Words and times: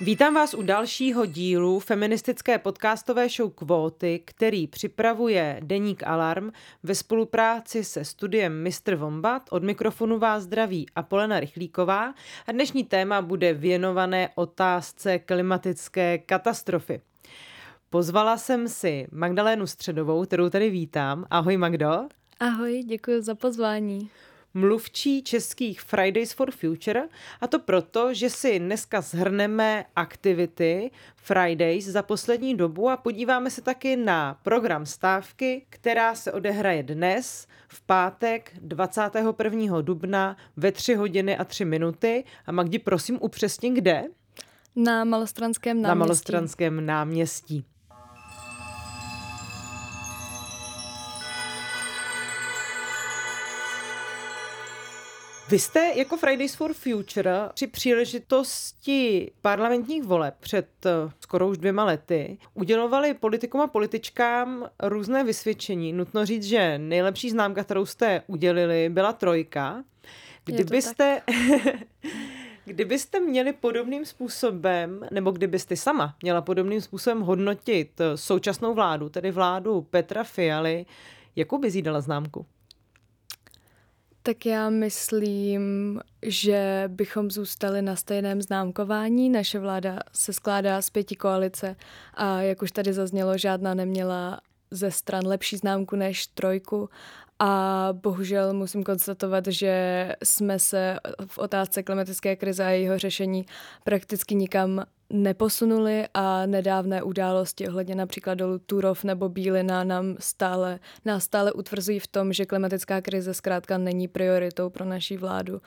Vítám 0.00 0.34
vás 0.34 0.54
u 0.54 0.62
dalšího 0.62 1.26
dílu 1.26 1.80
feministické 1.80 2.58
podcastové 2.58 3.28
show 3.28 3.50
Kvóty, 3.50 4.20
který 4.24 4.66
připravuje 4.66 5.60
Deník 5.64 6.02
Alarm 6.02 6.50
ve 6.82 6.94
spolupráci 6.94 7.84
se 7.84 8.04
studiem 8.04 8.64
Mr. 8.64 8.94
Vombat. 8.94 9.42
Od 9.50 9.62
mikrofonu 9.62 10.18
vás 10.18 10.42
zdraví 10.42 10.86
Apolena 10.94 11.40
Rychlíková 11.40 12.14
a 12.46 12.52
dnešní 12.52 12.84
téma 12.84 13.22
bude 13.22 13.54
věnované 13.54 14.28
otázce 14.34 15.18
klimatické 15.18 16.18
katastrofy. 16.18 17.00
Pozvala 17.90 18.36
jsem 18.36 18.68
si 18.68 19.06
Magdalénu 19.12 19.66
Středovou, 19.66 20.24
kterou 20.24 20.48
tady 20.48 20.70
vítám. 20.70 21.26
Ahoj 21.30 21.56
Magdo. 21.56 22.08
Ahoj, 22.40 22.82
děkuji 22.86 23.22
za 23.22 23.34
pozvání 23.34 24.10
mluvčí 24.54 25.22
českých 25.22 25.80
Fridays 25.80 26.32
for 26.32 26.50
Future 26.50 27.08
a 27.40 27.46
to 27.46 27.58
proto, 27.58 28.14
že 28.14 28.30
si 28.30 28.58
dneska 28.58 29.00
zhrneme 29.00 29.84
aktivity 29.96 30.90
Fridays 31.16 31.84
za 31.84 32.02
poslední 32.02 32.56
dobu 32.56 32.90
a 32.90 32.96
podíváme 32.96 33.50
se 33.50 33.62
taky 33.62 33.96
na 33.96 34.38
program 34.42 34.86
stávky, 34.86 35.66
která 35.70 36.14
se 36.14 36.32
odehraje 36.32 36.82
dnes 36.82 37.46
v 37.68 37.80
pátek 37.80 38.52
21. 38.60 39.80
dubna 39.80 40.36
ve 40.56 40.72
3 40.72 40.94
hodiny 40.94 41.36
a 41.36 41.44
3 41.44 41.64
minuty. 41.64 42.24
A 42.46 42.52
Magdi, 42.52 42.78
prosím 42.78 43.18
upřesně 43.20 43.70
kde? 43.70 44.04
Na 44.76 45.04
Malostranském 45.04 45.82
náměstí. 45.82 45.88
Na 45.88 45.94
Malostranském 45.94 46.86
náměstí. 46.86 47.64
Vy 55.50 55.58
jste 55.58 55.92
jako 55.94 56.16
Fridays 56.16 56.54
for 56.54 56.72
Future 56.72 57.34
při 57.54 57.66
příležitosti 57.66 59.30
parlamentních 59.42 60.02
voleb 60.02 60.34
před 60.40 60.68
eh, 60.86 60.90
skoro 61.20 61.48
už 61.48 61.58
dvěma 61.58 61.84
lety 61.84 62.38
udělovali 62.54 63.14
politikům 63.14 63.60
a 63.60 63.66
političkám 63.66 64.68
různé 64.82 65.24
vysvědčení. 65.24 65.92
Nutno 65.92 66.26
říct, 66.26 66.44
že 66.44 66.78
nejlepší 66.78 67.30
známka, 67.30 67.64
kterou 67.64 67.86
jste 67.86 68.22
udělili, 68.26 68.88
byla 68.88 69.12
trojka. 69.12 69.84
Kdybyste... 70.44 71.22
Kdybyste 72.64 73.20
měli 73.20 73.52
podobným 73.52 74.04
způsobem, 74.04 75.06
nebo 75.10 75.30
kdybyste 75.30 75.76
sama 75.76 76.14
měla 76.22 76.42
podobným 76.42 76.80
způsobem 76.80 77.20
hodnotit 77.20 78.00
eh, 78.00 78.16
současnou 78.16 78.74
vládu, 78.74 79.08
tedy 79.08 79.30
vládu 79.30 79.82
Petra 79.90 80.24
Fialy, 80.24 80.86
jakou 81.36 81.58
by 81.58 81.68
jí 81.68 81.82
dala 81.82 82.00
známku? 82.00 82.46
Tak 84.22 84.46
já 84.46 84.70
myslím, 84.70 86.00
že 86.22 86.84
bychom 86.88 87.30
zůstali 87.30 87.82
na 87.82 87.96
stejném 87.96 88.42
známkování. 88.42 89.30
Naše 89.30 89.58
vláda 89.58 89.98
se 90.12 90.32
skládá 90.32 90.82
z 90.82 90.90
pěti 90.90 91.16
koalice 91.16 91.76
a 92.14 92.40
jak 92.40 92.62
už 92.62 92.72
tady 92.72 92.92
zaznělo, 92.92 93.38
žádná 93.38 93.74
neměla 93.74 94.40
ze 94.70 94.90
stran 94.90 95.26
lepší 95.26 95.56
známku 95.56 95.96
než 95.96 96.26
trojku 96.26 96.88
a 97.38 97.88
bohužel 97.92 98.52
musím 98.52 98.84
konstatovat, 98.84 99.46
že 99.46 100.12
jsme 100.24 100.58
se 100.58 100.98
v 101.26 101.38
otázce 101.38 101.82
klimatické 101.82 102.36
krize 102.36 102.64
a 102.64 102.68
jejího 102.68 102.98
řešení 102.98 103.46
prakticky 103.84 104.34
nikam 104.34 104.84
neposunuli 105.10 106.06
a 106.14 106.46
nedávné 106.46 107.02
události 107.02 107.68
ohledně 107.68 107.94
například 107.94 108.34
dolu 108.34 108.58
Turov 108.58 109.04
nebo 109.04 109.28
Bílina 109.28 109.84
nám 109.84 110.16
stále, 110.18 110.78
nás 111.04 111.24
stále 111.24 111.52
utvrzují 111.52 111.98
v 111.98 112.06
tom, 112.06 112.32
že 112.32 112.46
klimatická 112.46 113.00
krize 113.00 113.34
zkrátka 113.34 113.78
není 113.78 114.08
prioritou 114.08 114.70
pro 114.70 114.84
naší 114.84 115.16
vládu. 115.16 115.60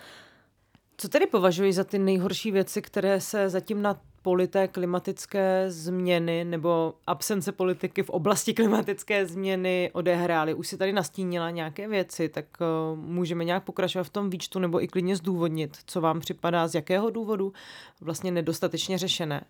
Co 0.98 1.10
tedy 1.10 1.28
považuji 1.28 1.74
za 1.74 1.84
ty 1.84 2.00
nejhorší 2.00 2.52
věci, 2.52 2.82
které 2.82 3.22
se 3.22 3.50
zatím 3.50 3.82
na 3.82 4.02
polité 4.22 4.68
klimatické 4.68 5.66
změny 5.68 6.46
nebo 6.46 6.94
absence 7.08 7.52
politiky 7.52 8.04
v 8.04 8.10
oblasti 8.10 8.54
klimatické 8.54 9.26
změny 9.26 9.90
odehrály. 9.94 10.54
Už 10.54 10.68
si 10.68 10.78
tady 10.78 10.94
nastínila 10.94 11.50
nějaké 11.50 11.88
věci, 11.88 12.30
tak 12.30 12.46
uh, 12.60 13.00
můžeme 13.00 13.46
nějak 13.46 13.64
pokračovat 13.64 14.04
v 14.04 14.10
tom 14.10 14.30
výčtu 14.30 14.60
nebo 14.60 14.84
i 14.84 14.88
klidně 14.88 15.16
zdůvodnit, 15.16 15.78
co 15.86 16.02
vám 16.02 16.20
připadá, 16.20 16.68
z 16.68 16.76
jakého 16.76 17.10
důvodu 17.10 17.54
vlastně 18.02 18.32
nedostatečně 18.32 18.98
řešené. 18.98 19.44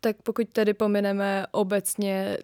Tak 0.00 0.16
pokud 0.22 0.48
tedy 0.48 0.74
pomineme 0.74 1.46
obecně 1.50 2.38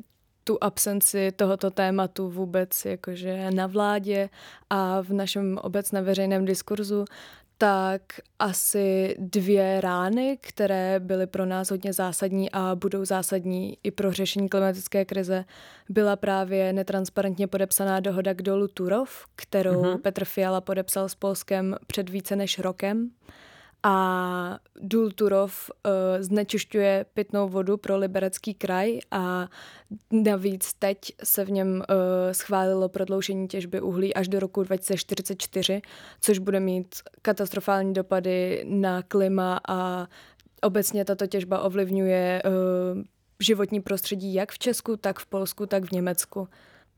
tu 0.45 0.59
absenci 0.61 1.33
tohoto 1.33 1.71
tématu 1.71 2.31
vůbec 2.31 2.85
jakože 2.85 3.51
na 3.51 3.67
vládě 3.67 4.29
a 4.71 5.01
v 5.01 5.13
našem 5.13 5.59
obecném 5.63 6.05
veřejném 6.05 6.45
diskurzu, 6.45 7.05
tak 7.59 8.03
asi 8.39 9.15
dvě 9.19 9.81
rány, 9.81 10.39
které 10.41 11.01
byly 11.01 11.27
pro 11.27 11.47
nás 11.47 11.71
hodně 11.71 11.93
zásadní 11.93 12.51
a 12.53 12.75
budou 12.75 13.05
zásadní 13.05 13.79
i 13.83 13.91
pro 13.91 14.13
řešení 14.13 14.49
klimatické 14.49 15.05
krize, 15.05 15.45
byla 15.89 16.17
právě 16.17 16.73
netransparentně 16.73 17.47
podepsaná 17.47 18.01
dohoda 18.01 18.35
k 18.35 18.43
dolu 18.43 18.69
Turov, 18.69 19.27
kterou 19.37 19.83
mm-hmm. 19.83 20.01
Petr 20.01 20.25
Fiala 20.25 20.61
podepsal 20.61 21.09
s 21.09 21.15
Polskem 21.15 21.77
před 21.87 22.09
více 22.11 22.37
než 22.37 22.59
rokem 22.59 23.11
a 23.85 24.59
důl 24.81 25.11
Turov 25.11 25.71
uh, 25.71 25.93
znečišťuje 26.21 27.07
pitnou 27.15 27.49
vodu 27.49 27.77
pro 27.77 27.97
liberecký 27.97 28.55
kraj 28.55 28.99
a 29.11 29.49
navíc 30.11 30.75
teď 30.75 30.99
se 31.25 31.45
v 31.45 31.51
něm 31.51 31.69
uh, 31.69 31.85
schválilo 32.33 32.89
prodloužení 32.89 33.49
těžby 33.49 33.81
uhlí 33.81 34.15
až 34.15 34.29
do 34.29 34.41
roku 34.41 34.63
2044, 34.63 35.83
což 36.21 36.39
bude 36.39 36.61
mít 36.61 36.95
katastrofální 37.23 37.93
dopady 37.93 38.65
na 38.69 39.03
klima 39.03 39.61
a 39.69 40.07
obecně 40.63 41.05
tato 41.05 41.27
těžba 41.27 41.61
ovlivňuje 41.61 42.43
uh, 42.45 43.03
životní 43.41 43.81
prostředí 43.81 44.35
jak 44.35 44.53
v 44.53 44.59
Česku, 44.59 44.97
tak 44.97 45.19
v 45.19 45.27
Polsku, 45.27 45.67
tak 45.67 45.85
v 45.85 45.93
Německu. 45.93 46.49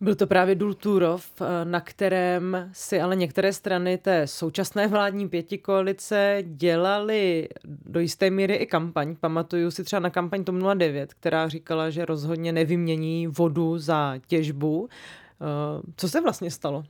Byl 0.01 0.15
to 0.15 0.27
právě 0.27 0.55
Dulturov, 0.55 1.27
eh, 1.41 1.65
na 1.65 1.81
kterém 1.81 2.71
si 2.73 3.01
ale 3.01 3.17
některé 3.17 3.53
strany 3.53 3.99
té 3.99 4.27
současné 4.27 4.89
vládní 4.89 5.29
pětikoalice 5.29 6.39
dělali 6.43 7.49
do 7.65 8.01
jisté 8.01 8.31
míry 8.31 8.55
i 8.55 8.67
kampaň. 8.67 9.17
Pamatuju 9.21 9.71
si 9.71 9.85
třeba 9.85 10.01
na 10.01 10.11
kampaň 10.11 10.45
TOM 10.45 10.59
09, 10.75 11.15
která 11.15 11.49
říkala, 11.49 11.91
že 11.91 12.05
rozhodně 12.05 12.53
nevymění 12.53 13.27
vodu 13.27 13.79
za 13.79 14.15
těžbu. 14.27 14.89
Eh, 14.89 15.83
co 15.97 16.09
se 16.09 16.21
vlastně 16.21 16.51
stalo? 16.51 16.85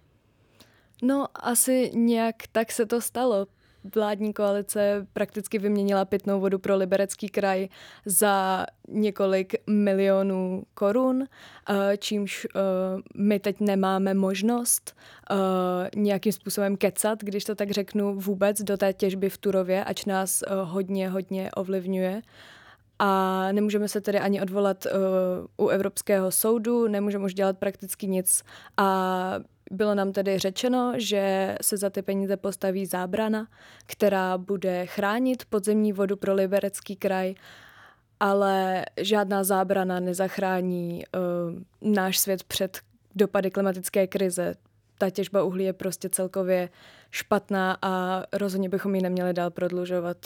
No, 1.03 1.27
asi 1.35 1.91
nějak 1.95 2.37
tak 2.53 2.73
se 2.73 2.87
to 2.87 3.01
stalo 3.01 3.47
vládní 3.95 4.33
koalice 4.33 5.07
prakticky 5.13 5.59
vyměnila 5.59 6.05
pitnou 6.05 6.41
vodu 6.41 6.59
pro 6.59 6.77
liberecký 6.77 7.29
kraj 7.29 7.69
za 8.05 8.67
několik 8.89 9.55
milionů 9.67 10.63
korun, 10.75 11.25
eh, 11.69 11.97
čímž 11.97 12.47
eh, 12.47 12.61
my 13.17 13.41
teď 13.41 13.61
nemáme 13.61 14.15
možnost 14.15 14.97
eh, 15.31 15.35
nějakým 15.97 16.33
způsobem 16.33 16.77
kecat, 16.77 17.19
když 17.23 17.45
to 17.45 17.55
tak 17.55 17.71
řeknu, 17.71 18.15
vůbec 18.15 18.63
do 18.63 18.77
té 18.77 18.93
těžby 18.93 19.31
v 19.31 19.39
Turově, 19.39 19.85
ač 19.85 20.05
nás 20.05 20.45
hodně, 20.65 21.09
hodně 21.09 21.51
ovlivňuje. 21.51 22.23
A 22.99 23.53
nemůžeme 23.53 23.89
se 23.89 24.01
tedy 24.01 24.19
ani 24.19 24.43
odvolat 24.43 24.87
uh, 24.87 25.67
u 25.67 25.69
Evropského 25.69 26.31
soudu, 26.31 26.89
nemůžeme 26.89 27.25
už 27.25 27.35
dělat 27.35 27.59
prakticky 27.59 28.07
nic. 28.07 28.43
A 28.77 29.35
bylo 29.71 29.95
nám 29.95 30.13
tedy 30.13 30.39
řečeno, 30.39 30.93
že 30.97 31.55
se 31.63 31.77
za 31.77 31.91
ty 31.91 32.03
peníze 32.03 32.37
postaví 32.37 32.87
zábrana, 32.87 33.49
která 33.87 34.39
bude 34.39 34.87
chránit 34.87 35.45
podzemní 35.45 35.93
vodu 35.93 36.17
pro 36.17 36.35
Liberecký 36.35 36.97
kraj, 36.97 37.35
ale 38.21 38.85
žádná 39.01 39.45
zábrana 39.45 40.01
nezachrání 40.01 41.05
uh, 41.83 41.93
náš 41.93 42.19
svět 42.19 42.45
před 42.45 42.79
dopady 43.15 43.51
klimatické 43.51 44.07
krize. 44.07 44.55
Ta 44.99 45.11
těžba 45.11 45.43
uhlí 45.43 45.65
je 45.65 45.73
prostě 45.73 46.09
celkově 46.09 46.69
špatná 47.11 47.79
a 47.83 48.23
rozhodně 48.33 48.69
bychom 48.69 48.95
ji 48.95 49.03
neměli 49.03 49.33
dál 49.33 49.51
prodlužovat. 49.51 50.17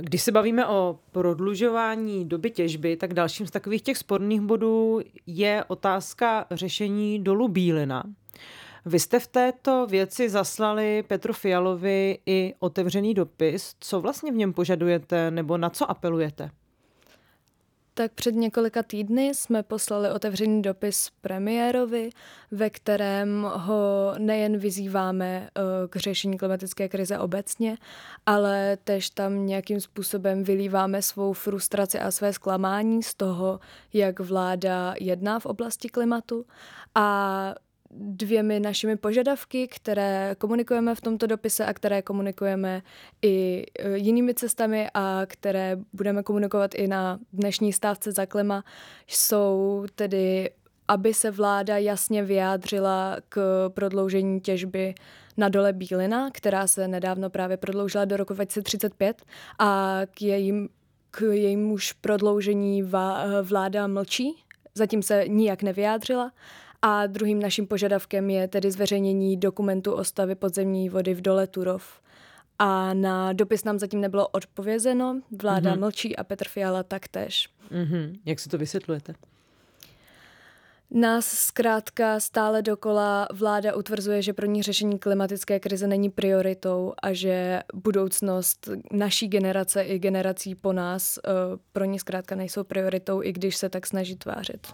Když 0.00 0.22
se 0.22 0.32
bavíme 0.32 0.66
o 0.66 0.98
prodlužování 1.12 2.24
doby 2.24 2.50
těžby, 2.50 2.96
tak 2.96 3.14
dalším 3.14 3.46
z 3.46 3.50
takových 3.50 3.82
těch 3.82 3.98
sporných 3.98 4.40
bodů 4.40 5.00
je 5.26 5.64
otázka 5.68 6.46
řešení 6.50 7.18
dolu 7.18 7.48
Bílina. 7.48 8.04
Vy 8.86 9.00
jste 9.00 9.20
v 9.20 9.26
této 9.26 9.86
věci 9.86 10.28
zaslali 10.28 11.02
Petru 11.02 11.32
Fialovi 11.32 12.18
i 12.26 12.54
otevřený 12.58 13.14
dopis. 13.14 13.74
Co 13.80 14.00
vlastně 14.00 14.32
v 14.32 14.34
něm 14.34 14.52
požadujete 14.52 15.30
nebo 15.30 15.58
na 15.58 15.70
co 15.70 15.90
apelujete? 15.90 16.50
Tak 17.94 18.12
před 18.12 18.34
několika 18.34 18.82
týdny 18.82 19.34
jsme 19.34 19.62
poslali 19.62 20.10
otevřený 20.10 20.62
dopis 20.62 21.10
premiérovi, 21.20 22.10
ve 22.50 22.70
kterém 22.70 23.46
ho 23.54 24.14
nejen 24.18 24.58
vyzýváme 24.58 25.48
eh, 25.48 25.62
k 25.88 25.96
řešení 25.96 26.38
klimatické 26.38 26.88
krize 26.88 27.18
obecně, 27.18 27.76
ale 28.26 28.78
tež 28.84 29.10
tam 29.10 29.46
nějakým 29.46 29.80
způsobem 29.80 30.44
vylíváme 30.44 31.02
svou 31.02 31.32
frustraci 31.32 31.98
a 31.98 32.10
své 32.10 32.32
zklamání 32.32 33.02
z 33.02 33.14
toho, 33.14 33.60
jak 33.92 34.20
vláda 34.20 34.94
jedná 35.00 35.40
v 35.40 35.46
oblasti 35.46 35.88
klimatu. 35.88 36.46
A 36.94 37.54
dvěmi 37.92 38.60
našimi 38.60 38.96
požadavky, 38.96 39.68
které 39.68 40.34
komunikujeme 40.38 40.94
v 40.94 41.00
tomto 41.00 41.26
dopise 41.26 41.66
a 41.66 41.72
které 41.72 42.02
komunikujeme 42.02 42.82
i 43.22 43.66
e, 43.78 43.98
jinými 43.98 44.34
cestami 44.34 44.88
a 44.94 45.20
které 45.26 45.78
budeme 45.92 46.22
komunikovat 46.22 46.74
i 46.74 46.86
na 46.86 47.18
dnešní 47.32 47.72
stávce 47.72 48.12
za 48.12 48.26
klima, 48.26 48.64
jsou 49.06 49.84
tedy 49.94 50.50
aby 50.88 51.14
se 51.14 51.30
vláda 51.30 51.78
jasně 51.78 52.22
vyjádřila 52.22 53.16
k 53.28 53.68
prodloužení 53.74 54.40
těžby 54.40 54.94
na 55.36 55.48
dole 55.48 55.72
Bílina, 55.72 56.30
která 56.30 56.66
se 56.66 56.88
nedávno 56.88 57.30
právě 57.30 57.56
prodloužila 57.56 58.04
do 58.04 58.16
roku 58.16 58.34
2035 58.34 59.22
a 59.58 60.00
k, 60.10 60.22
jejím, 60.22 60.68
k 61.10 61.20
jejímuž 61.20 61.92
prodloužení 61.92 62.82
vláda 63.42 63.86
mlčí, 63.86 64.44
zatím 64.74 65.02
se 65.02 65.24
nijak 65.28 65.62
nevyjádřila. 65.62 66.32
A 66.82 67.06
druhým 67.06 67.40
naším 67.40 67.66
požadavkem 67.66 68.30
je 68.30 68.48
tedy 68.48 68.70
zveřejnění 68.70 69.36
dokumentu 69.36 69.92
o 69.92 70.04
stavě 70.04 70.34
podzemní 70.34 70.88
vody 70.88 71.14
v 71.14 71.20
dole 71.20 71.46
Turov. 71.46 72.00
A 72.58 72.94
na 72.94 73.32
dopis 73.32 73.64
nám 73.64 73.78
zatím 73.78 74.00
nebylo 74.00 74.28
odpovězeno, 74.28 75.20
vláda 75.42 75.74
mm-hmm. 75.74 75.80
mlčí 75.80 76.16
a 76.16 76.24
Petr 76.24 76.48
Fiala 76.48 76.82
taktéž. 76.82 77.48
Mm-hmm. 77.70 78.18
Jak 78.24 78.40
si 78.40 78.48
to 78.48 78.58
vysvětlujete? 78.58 79.14
Nás 80.94 81.26
zkrátka 81.26 82.20
stále 82.20 82.62
dokola 82.62 83.28
vláda 83.32 83.76
utvrzuje, 83.76 84.22
že 84.22 84.32
pro 84.32 84.46
ní 84.46 84.62
řešení 84.62 84.98
klimatické 84.98 85.60
krize 85.60 85.86
není 85.86 86.10
prioritou 86.10 86.92
a 87.02 87.12
že 87.12 87.62
budoucnost 87.74 88.68
naší 88.92 89.28
generace 89.28 89.82
i 89.82 89.98
generací 89.98 90.54
po 90.54 90.72
nás 90.72 91.18
eh, 91.18 91.30
pro 91.72 91.84
ní 91.84 91.98
zkrátka 91.98 92.34
nejsou 92.34 92.64
prioritou, 92.64 93.22
i 93.22 93.32
když 93.32 93.56
se 93.56 93.68
tak 93.68 93.86
snaží 93.86 94.16
tvářit. 94.16 94.66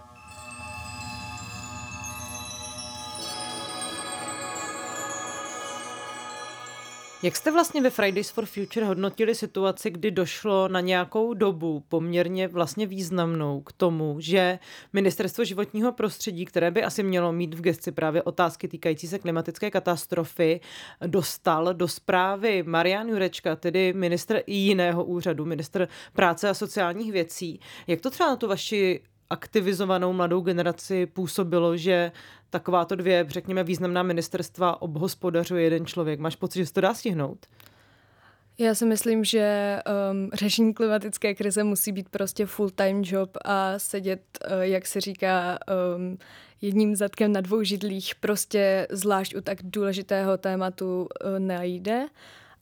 Jak 7.23 7.37
jste 7.37 7.50
vlastně 7.50 7.82
ve 7.82 7.91
Fridays 7.91 8.31
for 8.31 8.47
Future 8.47 8.87
hodnotili 8.87 9.35
situaci, 9.35 9.91
kdy 9.91 10.11
došlo 10.11 10.69
na 10.69 10.81
nějakou 10.81 11.35
dobu 11.35 11.85
poměrně 11.88 12.49
vlastně 12.49 12.87
významnou 12.87 13.61
k 13.61 13.73
tomu, 13.73 14.17
že 14.20 14.59
Ministerstvo 14.93 15.44
životního 15.44 15.93
prostředí, 15.93 16.44
které 16.44 16.70
by 16.70 16.85
asi 16.85 17.03
mělo 17.03 17.32
mít 17.32 17.55
v 17.55 17.61
gesci 17.61 17.93
právě 17.93 18.23
otázky 18.23 18.69
týkající 18.69 19.09
se 19.09 19.19
klimatické 19.19 19.70
katastrofy, 19.70 20.61
dostal 21.06 21.75
do 21.75 21.88
zprávy 21.88 22.62
Marian 22.62 23.09
Jurečka, 23.09 23.56
tedy 23.56 23.93
ministr 23.93 24.43
jiného 24.47 25.05
úřadu, 25.05 25.44
ministr 25.44 25.88
práce 26.12 26.49
a 26.49 26.55
sociálních 26.55 27.12
věcí. 27.12 27.61
Jak 27.87 28.00
to 28.00 28.11
třeba 28.11 28.29
na 28.29 28.37
tu 28.37 28.49
vaši 28.49 29.00
aktivizovanou 29.31 30.13
mladou 30.13 30.41
generaci 30.41 31.07
působilo, 31.07 31.77
že 31.77 32.13
takováto 32.51 32.97
dvě, 32.97 33.27
řekněme, 33.29 33.65
významná 33.65 34.03
ministerstva 34.03 34.83
obhospodařuje 34.83 35.65
jeden 35.65 35.87
člověk. 35.87 36.21
Máš 36.21 36.37
pocit, 36.37 36.59
že 36.59 36.67
se 36.67 36.73
to 36.73 36.81
dá 36.81 36.95
stihnout? 36.95 37.47
Já 38.61 38.75
si 38.75 38.87
myslím, 38.87 39.25
že 39.25 39.79
um, 40.11 40.31
řešení 40.35 40.75
klimatické 40.75 41.35
krize 41.35 41.65
musí 41.65 41.93
být 41.93 42.09
prostě 42.09 42.47
full-time 42.47 43.03
job 43.05 43.37
a 43.45 43.79
sedět, 43.79 44.21
uh, 44.51 44.61
jak 44.61 44.87
se 44.87 45.01
říká, 45.01 45.59
um, 45.97 46.19
jedním 46.61 46.97
zadkem 46.97 47.33
na 47.33 47.41
dvou 47.41 47.63
židlích 47.63 48.15
prostě 48.15 48.87
zvlášť 48.91 49.35
u 49.37 49.41
tak 49.41 49.59
důležitého 49.63 50.37
tématu 50.39 51.09
uh, 51.25 51.39
nejde. 51.39 52.07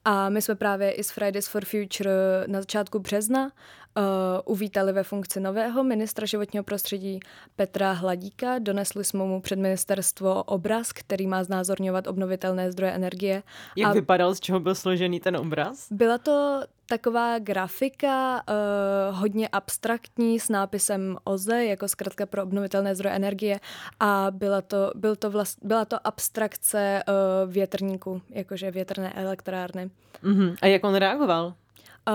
A 0.05 0.29
my 0.29 0.43
jsme 0.43 0.55
právě 0.55 0.91
i 0.91 1.05
s 1.05 1.11
Fridays 1.11 1.49
for 1.49 1.65
Future 1.65 2.45
na 2.47 2.61
začátku 2.61 2.99
března 2.99 3.51
uh, 3.97 4.03
uvítali 4.45 4.93
ve 4.93 5.03
funkci 5.03 5.41
nového 5.41 5.85
ministra 5.85 6.27
životního 6.27 6.65
prostředí 6.65 7.21
Petra 7.57 7.93
Hladíka. 7.93 8.59
Donesli 8.59 9.05
jsme 9.05 9.25
mu 9.25 9.41
před 9.41 9.59
ministerstvo 9.59 10.43
obraz, 10.43 10.93
který 10.93 11.27
má 11.27 11.45
znázorňovat 11.45 12.07
obnovitelné 12.07 12.73
zdroje 12.73 12.93
energie. 12.93 13.43
Jak 13.77 13.91
a 13.91 13.93
vypadal, 13.93 14.35
z 14.35 14.41
čeho 14.41 14.61
byl 14.61 14.75
složený 14.75 15.21
ten 15.21 15.37
obraz? 15.37 15.87
Byla 15.91 16.19
to 16.19 16.63
taková 16.89 17.39
grafika, 17.39 18.43
uh, 18.49 19.19
hodně 19.19 19.49
abstraktní, 19.49 20.41
s 20.41 20.49
nápisem 20.49 21.17
OZE, 21.25 21.65
jako 21.65 21.89
zkrátka 21.89 22.27
pro 22.27 22.43
obnovitelné 22.43 22.95
zdroje 22.95 23.17
energie 23.17 23.61
a 24.01 24.27
byla 24.31 24.63
to, 24.63 24.93
byl 24.95 25.17
to 25.17 25.31
vlast, 25.31 25.59
byla 25.63 25.85
to 25.85 26.07
abstrakce 26.07 27.03
uh, 27.09 27.53
větrníků, 27.53 28.23
jakože 28.31 28.71
větrné 28.71 29.13
elektrárny. 29.13 29.91
Uh-huh. 30.25 30.57
A 30.63 30.67
jak 30.67 30.85
on 30.85 30.95
reagoval? 30.95 31.55
Uh, 32.09 32.15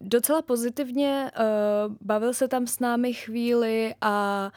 docela 0.00 0.42
pozitivně, 0.42 1.30
uh, 1.38 1.94
bavil 2.00 2.34
se 2.34 2.48
tam 2.48 2.66
s 2.66 2.80
námi 2.80 3.14
chvíli 3.14 3.94
a 4.00 4.50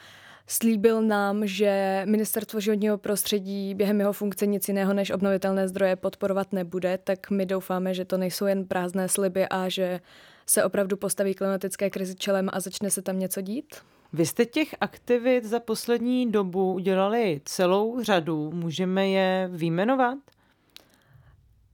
slíbil 0.46 1.02
nám, 1.02 1.46
že 1.46 2.02
ministerstvo 2.04 2.60
životního 2.60 2.98
prostředí 2.98 3.74
během 3.74 4.00
jeho 4.00 4.12
funkce 4.12 4.46
nic 4.46 4.68
jiného 4.68 4.94
než 4.94 5.10
obnovitelné 5.10 5.68
zdroje 5.68 5.96
podporovat 5.96 6.52
nebude, 6.52 6.98
tak 7.04 7.30
my 7.30 7.46
doufáme, 7.46 7.94
že 7.94 8.04
to 8.04 8.16
nejsou 8.16 8.46
jen 8.46 8.64
prázdné 8.64 9.08
sliby 9.08 9.46
a 9.48 9.68
že 9.68 10.00
se 10.46 10.64
opravdu 10.64 10.96
postaví 10.96 11.34
klimatické 11.34 11.90
krizi 11.90 12.14
čelem 12.14 12.48
a 12.52 12.60
začne 12.60 12.90
se 12.90 13.02
tam 13.02 13.18
něco 13.18 13.40
dít? 13.40 13.76
Vy 14.12 14.26
jste 14.26 14.46
těch 14.46 14.74
aktivit 14.80 15.44
za 15.44 15.60
poslední 15.60 16.32
dobu 16.32 16.72
udělali 16.72 17.40
celou 17.44 18.02
řadu. 18.02 18.50
Můžeme 18.50 19.08
je 19.08 19.48
výjmenovat? 19.52 20.18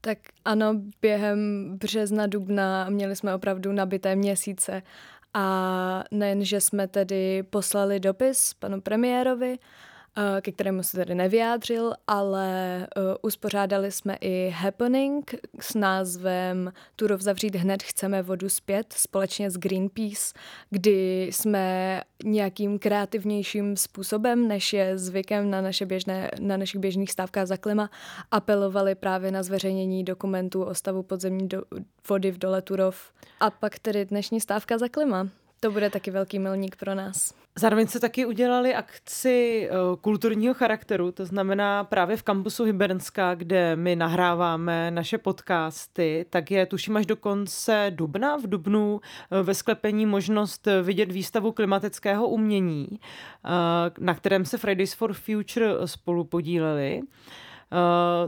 Tak 0.01 0.19
ano, 0.45 0.75
během 1.03 1.71
března, 1.79 2.27
dubna 2.27 2.91
měli 2.91 3.17
jsme 3.17 3.35
opravdu 3.35 3.73
nabité 3.73 4.17
měsíce. 4.17 4.83
A 5.35 6.05
nejen, 6.11 6.45
že 6.45 6.61
jsme 6.61 6.89
tedy 6.89 7.43
poslali 7.43 8.01
dopis 8.01 8.55
panu 8.55 8.81
premiérovi, 8.81 9.59
ke 10.41 10.53
kterému 10.53 10.83
se 10.83 10.97
tedy 10.97 11.15
nevyjádřil, 11.15 11.95
ale 12.07 12.79
uh, 12.97 13.03
uspořádali 13.23 13.93
jsme 13.93 14.17
i 14.21 14.53
happening 14.57 15.35
s 15.61 15.75
názvem 15.75 16.73
Turov 16.97 17.21
zavřít 17.21 17.55
hned, 17.55 17.83
chceme 17.83 18.23
vodu 18.23 18.49
zpět 18.49 18.93
společně 18.93 19.51
s 19.51 19.57
Greenpeace, 19.57 20.33
kdy 20.71 21.23
jsme 21.23 22.01
nějakým 22.25 22.79
kreativnějším 22.79 23.77
způsobem, 23.77 24.49
než 24.49 24.73
je 24.73 24.99
zvykem 24.99 25.51
na, 25.51 25.61
naše 25.61 25.87
běžné, 25.87 26.31
na 26.41 26.57
našich 26.57 26.81
běžných 26.81 27.13
stávkách 27.13 27.47
za 27.47 27.57
klima, 27.57 27.91
apelovali 28.31 28.95
právě 28.95 29.31
na 29.31 29.43
zveřejnění 29.43 30.05
dokumentů 30.05 30.63
o 30.63 30.75
stavu 30.75 31.03
podzemní 31.03 31.49
do, 31.49 31.63
vody 32.09 32.31
v 32.31 32.39
dole 32.39 32.63
Turov. 32.63 33.13
A 33.41 33.51
pak 33.51 33.79
tedy 33.79 34.05
dnešní 34.05 34.41
stávka 34.41 34.79
za 34.79 34.89
klima. 34.89 35.29
To 35.63 35.71
bude 35.71 35.91
taky 35.91 36.11
velký 36.11 36.39
milník 36.39 36.77
pro 36.77 36.95
nás. 36.95 37.35
Zároveň 37.59 37.87
se 37.87 38.01
taky 38.01 38.27
udělali 38.27 38.75
akci 38.75 39.69
eh, 39.71 39.97
kulturního 40.01 40.55
charakteru, 40.55 41.13
to 41.13 41.27
znamená 41.27 41.85
právě 41.85 42.17
v 42.17 42.23
kampusu 42.23 42.65
Hybernská, 42.65 43.35
kde 43.35 43.77
my 43.77 43.97
nahráváme 43.97 44.91
naše 44.91 45.19
podcasty, 45.19 46.27
tak 46.31 46.51
je 46.51 46.67
tuším 46.67 46.97
až 46.97 47.07
do 47.07 47.17
konce 47.17 47.87
dubna, 47.91 48.37
v 48.37 48.43
dubnu 48.43 49.01
eh, 49.31 49.43
ve 49.43 49.55
sklepení 49.55 50.07
možnost 50.07 50.69
vidět 50.83 51.13
výstavu 51.13 51.53
klimatického 51.53 52.29
umění, 52.29 52.89
eh, 52.93 53.49
na 53.99 54.15
kterém 54.15 54.45
se 54.45 54.59
Fridays 54.59 54.95
for 54.95 55.13
Future 55.13 55.75
spolu 55.85 56.25
podíleli. 56.25 57.01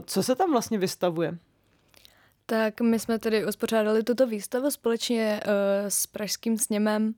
Co 0.05 0.23
se 0.23 0.35
tam 0.35 0.51
vlastně 0.51 0.77
vystavuje? 0.77 1.37
Tak 2.45 2.81
my 2.81 2.99
jsme 2.99 3.19
tedy 3.19 3.45
uspořádali 3.45 4.03
tuto 4.03 4.27
výstavu 4.27 4.71
společně 4.71 5.39
uh, 5.45 5.51
s 5.87 6.07
Pražským 6.07 6.57
sněmem 6.57 7.13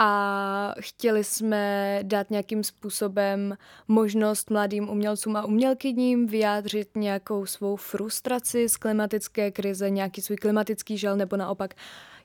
a 0.00 0.74
chtěli 0.80 1.24
jsme 1.24 1.98
dát 2.02 2.30
nějakým 2.30 2.64
způsobem 2.64 3.56
možnost 3.88 4.50
mladým 4.50 4.88
umělcům 4.88 5.36
a 5.36 5.44
umělkyním 5.44 6.26
vyjádřit 6.26 6.88
nějakou 6.96 7.46
svou 7.46 7.76
frustraci 7.76 8.68
z 8.68 8.76
klimatické 8.76 9.50
krize, 9.50 9.90
nějaký 9.90 10.22
svůj 10.22 10.36
klimatický 10.36 10.98
žal 10.98 11.16
nebo 11.16 11.36
naopak 11.36 11.74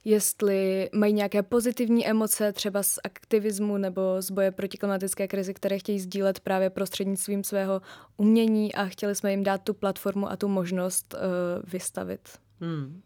jestli 0.06 0.90
mají 0.94 1.14
nějaké 1.14 1.44
pozitivní 1.44 2.08
emoce 2.08 2.54
třeba 2.54 2.84
z 2.84 3.00
aktivismu 3.04 3.78
nebo 3.78 4.02
z 4.20 4.32
boje 4.32 4.52
proti 4.52 4.78
klimatické 4.78 5.28
krizi, 5.28 5.54
které 5.54 5.80
chtějí 5.80 6.00
sdílet 6.00 6.40
právě 6.40 6.70
prostřednictvím 6.70 7.44
svého 7.44 7.82
umění 8.18 8.76
a 8.76 8.86
chtěli 8.86 9.16
jsme 9.16 9.32
jim 9.32 9.44
dát 9.44 9.62
tu 9.62 9.74
platformu 9.74 10.32
a 10.32 10.36
tu 10.36 10.48
možnost 10.48 11.14
uh, 11.14 11.70
vystavit. 11.72 12.30
Hmm. 12.60 13.02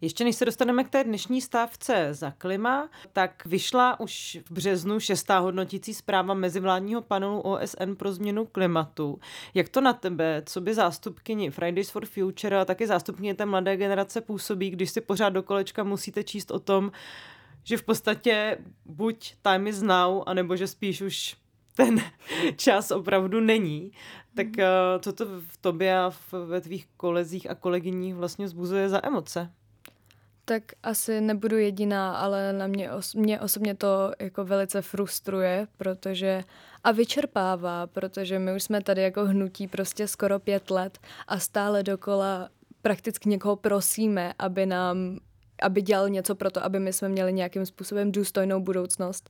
Ještě 0.00 0.24
než 0.24 0.36
se 0.36 0.44
dostaneme 0.44 0.84
k 0.84 0.90
té 0.90 1.04
dnešní 1.04 1.40
stávce 1.40 2.08
za 2.14 2.30
klima, 2.30 2.88
tak 3.12 3.46
vyšla 3.46 4.00
už 4.00 4.38
v 4.44 4.50
březnu 4.50 5.00
šestá 5.00 5.38
hodnotící 5.38 5.94
zpráva 5.94 6.34
mezivládního 6.34 7.02
panelu 7.02 7.40
OSN 7.40 7.92
pro 7.96 8.12
změnu 8.12 8.46
klimatu. 8.46 9.20
Jak 9.54 9.68
to 9.68 9.80
na 9.80 9.92
tebe, 9.92 10.42
co 10.46 10.60
by 10.60 10.74
zástupkyni 10.74 11.50
Fridays 11.50 11.90
for 11.90 12.06
Future 12.06 12.60
a 12.60 12.64
taky 12.64 12.86
zástupkyně 12.86 13.34
té 13.34 13.46
mladé 13.46 13.76
generace 13.76 14.20
působí, 14.20 14.70
když 14.70 14.90
si 14.90 15.00
pořád 15.00 15.28
do 15.28 15.42
kolečka 15.42 15.84
musíte 15.84 16.24
číst 16.24 16.50
o 16.50 16.58
tom, 16.58 16.92
že 17.64 17.76
v 17.76 17.82
podstatě 17.82 18.58
buď 18.84 19.34
time 19.42 19.66
is 19.66 19.82
now, 19.82 20.22
anebo 20.26 20.56
že 20.56 20.66
spíš 20.66 21.02
už 21.02 21.36
ten 21.76 22.00
čas 22.56 22.90
opravdu 22.90 23.40
není. 23.40 23.92
Tak 24.34 24.46
uh, 24.46 25.00
co 25.00 25.12
to 25.12 25.26
v 25.26 25.56
tobě 25.60 25.98
a 25.98 26.12
ve 26.46 26.60
tvých 26.60 26.86
kolezích 26.96 27.50
a 27.50 27.54
kolegyních 27.54 28.14
vlastně 28.14 28.48
zbuzuje 28.48 28.88
za 28.88 29.00
emoce? 29.06 29.50
Tak 30.50 30.62
asi 30.82 31.20
nebudu 31.20 31.58
jediná, 31.58 32.16
ale 32.16 32.52
na 32.52 32.66
mě, 32.66 32.90
os- 32.92 33.18
mě 33.18 33.40
osobně 33.40 33.74
to 33.74 34.12
jako 34.18 34.44
velice 34.44 34.82
frustruje, 34.82 35.66
protože 35.76 36.44
a 36.84 36.92
vyčerpává, 36.92 37.86
protože 37.86 38.38
my 38.38 38.54
už 38.56 38.62
jsme 38.62 38.82
tady 38.82 39.02
jako 39.02 39.24
hnutí 39.24 39.68
prostě 39.68 40.08
skoro 40.08 40.38
pět 40.38 40.70
let 40.70 40.98
a 41.28 41.38
stále 41.38 41.82
dokola 41.82 42.48
prakticky 42.82 43.28
někoho 43.28 43.56
prosíme, 43.56 44.34
aby 44.38 44.66
nám 44.66 45.18
aby 45.62 45.82
dělal 45.82 46.08
něco 46.08 46.34
pro 46.34 46.50
to, 46.50 46.64
aby 46.64 46.78
my 46.80 46.92
jsme 46.92 47.08
měli 47.08 47.32
nějakým 47.32 47.66
způsobem 47.66 48.12
důstojnou 48.12 48.60
budoucnost. 48.60 49.28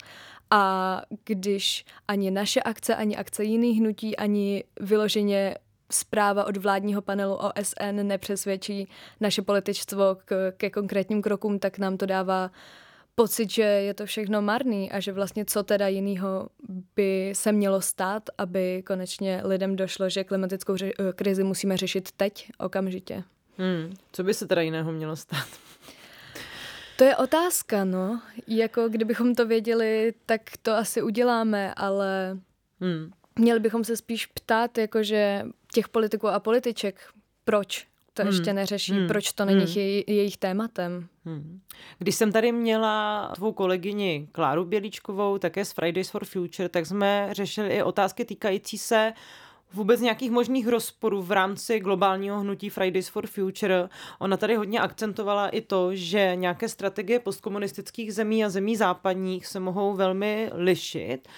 A 0.50 1.02
když 1.24 1.84
ani 2.08 2.30
naše 2.30 2.62
akce, 2.62 2.94
ani 2.96 3.16
akce 3.16 3.44
jiných 3.44 3.78
hnutí, 3.78 4.16
ani 4.16 4.64
vyloženě 4.80 5.54
zpráva 5.90 6.44
od 6.44 6.56
vládního 6.56 7.02
panelu 7.02 7.35
OSN 7.35 8.02
nepřesvědčí 8.02 8.88
naše 9.20 9.42
političstvo 9.42 10.16
k, 10.25 10.52
ke 10.56 10.70
konkrétním 10.70 11.23
krokům, 11.23 11.59
tak 11.59 11.78
nám 11.78 11.97
to 11.97 12.06
dává 12.06 12.50
pocit, 13.14 13.50
že 13.50 13.62
je 13.62 13.94
to 13.94 14.06
všechno 14.06 14.42
marný 14.42 14.92
a 14.92 15.00
že 15.00 15.12
vlastně 15.12 15.44
co 15.44 15.62
teda 15.62 15.88
jiného 15.88 16.49
by 16.97 17.32
se 17.35 17.52
mělo 17.52 17.80
stát, 17.80 18.23
aby 18.38 18.82
konečně 18.87 19.40
lidem 19.44 19.76
došlo, 19.76 20.09
že 20.09 20.25
klimatickou 20.25 20.75
ře- 20.75 21.12
krizi 21.14 21.44
musíme 21.44 21.76
řešit 21.76 22.09
teď, 22.16 22.50
okamžitě. 22.59 23.25
Hmm. 23.59 23.97
Co 24.12 24.25
by 24.25 24.35
se 24.35 24.47
teda 24.47 24.62
jiného 24.62 24.92
mělo 24.92 25.16
stát? 25.16 25.49
To 26.97 27.04
je 27.04 27.16
otázka, 27.16 27.85
no. 27.85 28.20
Jako 28.47 28.88
kdybychom 28.88 29.35
to 29.35 29.47
věděli, 29.47 30.14
tak 30.26 30.40
to 30.62 30.73
asi 30.73 31.02
uděláme, 31.02 31.75
ale 31.75 32.38
hmm. 32.80 33.11
měli 33.38 33.61
bychom 33.61 33.85
se 33.85 33.97
spíš 33.97 34.26
ptát, 34.26 34.78
jakože 34.78 35.44
těch 35.74 35.88
politiků 35.88 36.28
a 36.28 36.40
političek, 36.40 37.00
proč 37.44 37.86
to 38.14 38.22
hmm. 38.22 38.32
ještě 38.32 38.52
neřeší, 38.52 38.92
hmm. 38.92 39.08
proč 39.08 39.32
to 39.32 39.44
není 39.44 39.64
hmm. 39.64 39.72
jej, 39.76 40.04
jejich 40.06 40.36
tématem. 40.36 41.08
Hmm. 41.24 41.60
Když 41.98 42.14
jsem 42.14 42.32
tady 42.32 42.52
měla 42.52 43.32
tvou 43.34 43.52
kolegyni 43.52 44.28
Kláru 44.32 44.64
Bělíčkovou, 44.64 45.38
také 45.38 45.64
z 45.64 45.72
Fridays 45.72 46.10
for 46.10 46.24
Future, 46.24 46.68
tak 46.68 46.86
jsme 46.86 47.28
řešili 47.32 47.68
i 47.68 47.82
otázky 47.82 48.24
týkající 48.24 48.78
se 48.78 49.12
vůbec 49.72 50.00
nějakých 50.00 50.30
možných 50.30 50.68
rozporů 50.68 51.22
v 51.22 51.32
rámci 51.32 51.80
globálního 51.80 52.40
hnutí 52.40 52.70
Fridays 52.70 53.08
for 53.08 53.26
Future. 53.26 53.88
Ona 54.18 54.36
tady 54.36 54.56
hodně 54.56 54.80
akcentovala 54.80 55.48
i 55.48 55.60
to, 55.60 55.94
že 55.94 56.32
nějaké 56.34 56.68
strategie 56.68 57.18
postkomunistických 57.18 58.14
zemí 58.14 58.44
a 58.44 58.48
zemí 58.48 58.76
západních 58.76 59.46
se 59.46 59.60
mohou 59.60 59.94
velmi 59.94 60.50
lišit 60.54 61.28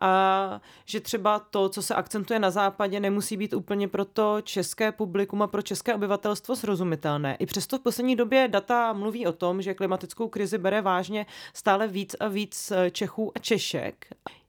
a 0.00 0.60
že 0.84 1.00
třeba 1.00 1.38
to, 1.38 1.68
co 1.68 1.82
se 1.82 1.94
akcentuje 1.94 2.38
na 2.38 2.50
západě, 2.50 3.00
nemusí 3.00 3.36
být 3.36 3.54
úplně 3.54 3.88
pro 3.88 4.04
to 4.04 4.40
české 4.42 4.92
publikum 4.92 5.42
a 5.42 5.46
pro 5.46 5.62
české 5.62 5.94
obyvatelstvo 5.94 6.56
srozumitelné. 6.56 7.36
I 7.38 7.46
přesto 7.46 7.78
v 7.78 7.82
poslední 7.82 8.16
době 8.16 8.48
data 8.48 8.92
mluví 8.92 9.26
o 9.26 9.32
tom, 9.32 9.62
že 9.62 9.74
klimatickou 9.74 10.28
krizi 10.28 10.58
bere 10.58 10.80
vážně 10.80 11.26
stále 11.54 11.88
víc 11.88 12.16
a 12.20 12.28
víc 12.28 12.72
Čechů 12.92 13.32
a 13.34 13.38
Češek. 13.38 14.06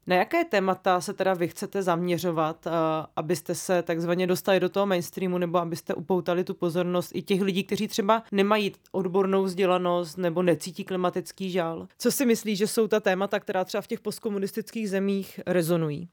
Na 0.08 0.16
jaké 0.16 0.46
témata 0.46 1.02
se 1.02 1.14
teda 1.14 1.34
vy 1.34 1.48
chcete 1.48 1.84
zaměřovat, 1.84 2.68
abyste 3.16 3.56
se 3.56 3.82
takzvaně 3.84 4.28
dostali 4.28 4.60
do 4.60 4.70
toho 4.70 4.86
mainstreamu 4.86 5.38
nebo 5.38 5.58
abyste 5.58 5.94
upoutali 5.94 6.44
tu 6.44 6.54
pozornost 6.54 7.12
i 7.16 7.22
těch 7.22 7.42
lidí, 7.42 7.64
kteří 7.64 7.88
třeba 7.88 8.24
nemají 8.32 8.72
odbornou 8.92 9.44
vzdělanost 9.44 10.18
nebo 10.18 10.44
necítí 10.44 10.84
klimatický 10.84 11.52
žál? 11.52 11.88
Co 11.98 12.12
si 12.12 12.26
myslí, 12.26 12.56
že 12.56 12.68
jsou 12.68 12.88
ta 12.88 13.00
témata, 13.00 13.40
která 13.40 13.66
třeba 13.66 13.82
v 13.82 13.88
těch 13.88 14.00
postkomunistických 14.00 14.90
zemích 14.90 15.40
rezonují? 15.48 16.10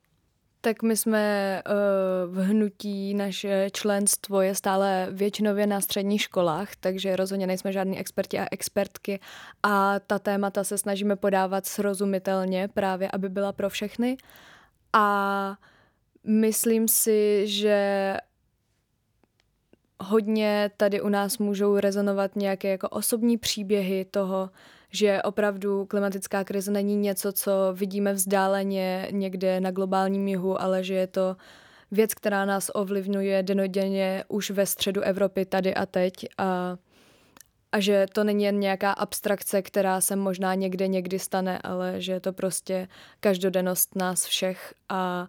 Tak 0.62 0.82
my 0.82 0.96
jsme 0.96 1.62
uh, 1.66 2.34
v 2.34 2.38
hnutí, 2.44 3.14
naše 3.14 3.70
členstvo 3.72 4.40
je 4.40 4.54
stále 4.54 5.08
většinově 5.10 5.66
na 5.66 5.80
středních 5.80 6.22
školách, 6.22 6.76
takže 6.80 7.16
rozhodně 7.16 7.46
nejsme 7.46 7.72
žádní 7.72 7.98
experti 7.98 8.38
a 8.38 8.46
expertky 8.50 9.20
a 9.62 10.00
ta 10.00 10.18
témata 10.18 10.64
se 10.64 10.78
snažíme 10.78 11.16
podávat 11.16 11.66
srozumitelně 11.66 12.68
právě, 12.68 13.10
aby 13.10 13.28
byla 13.28 13.52
pro 13.52 13.70
všechny. 13.70 14.16
A 14.92 15.56
myslím 16.24 16.88
si, 16.88 17.42
že 17.46 18.16
hodně 20.00 20.70
tady 20.76 21.00
u 21.00 21.08
nás 21.08 21.38
můžou 21.38 21.78
rezonovat 21.78 22.36
nějaké 22.36 22.68
jako 22.68 22.88
osobní 22.88 23.38
příběhy 23.38 24.04
toho, 24.04 24.50
že 24.90 25.22
opravdu 25.22 25.86
klimatická 25.86 26.44
krize 26.44 26.70
není 26.70 26.96
něco, 26.96 27.32
co 27.32 27.52
vidíme 27.72 28.12
vzdáleně 28.12 29.08
někde 29.10 29.60
na 29.60 29.70
globálním 29.70 30.28
jihu, 30.28 30.62
ale 30.62 30.84
že 30.84 30.94
je 30.94 31.06
to 31.06 31.36
věc, 31.90 32.14
která 32.14 32.44
nás 32.44 32.70
ovlivňuje 32.74 33.42
denodenně 33.42 34.24
už 34.28 34.50
ve 34.50 34.66
středu 34.66 35.00
Evropy 35.00 35.44
tady 35.44 35.74
a 35.74 35.86
teď. 35.86 36.12
A, 36.38 36.76
a 37.72 37.80
že 37.80 38.06
to 38.12 38.24
není 38.24 38.44
jen 38.44 38.60
nějaká 38.60 38.92
abstrakce, 38.92 39.62
která 39.62 40.00
se 40.00 40.16
možná 40.16 40.54
někde 40.54 40.88
někdy 40.88 41.18
stane, 41.18 41.58
ale 41.58 42.00
že 42.00 42.12
je 42.12 42.20
to 42.20 42.32
prostě 42.32 42.88
každodennost 43.20 43.96
nás 43.96 44.24
všech. 44.24 44.74
A 44.88 45.28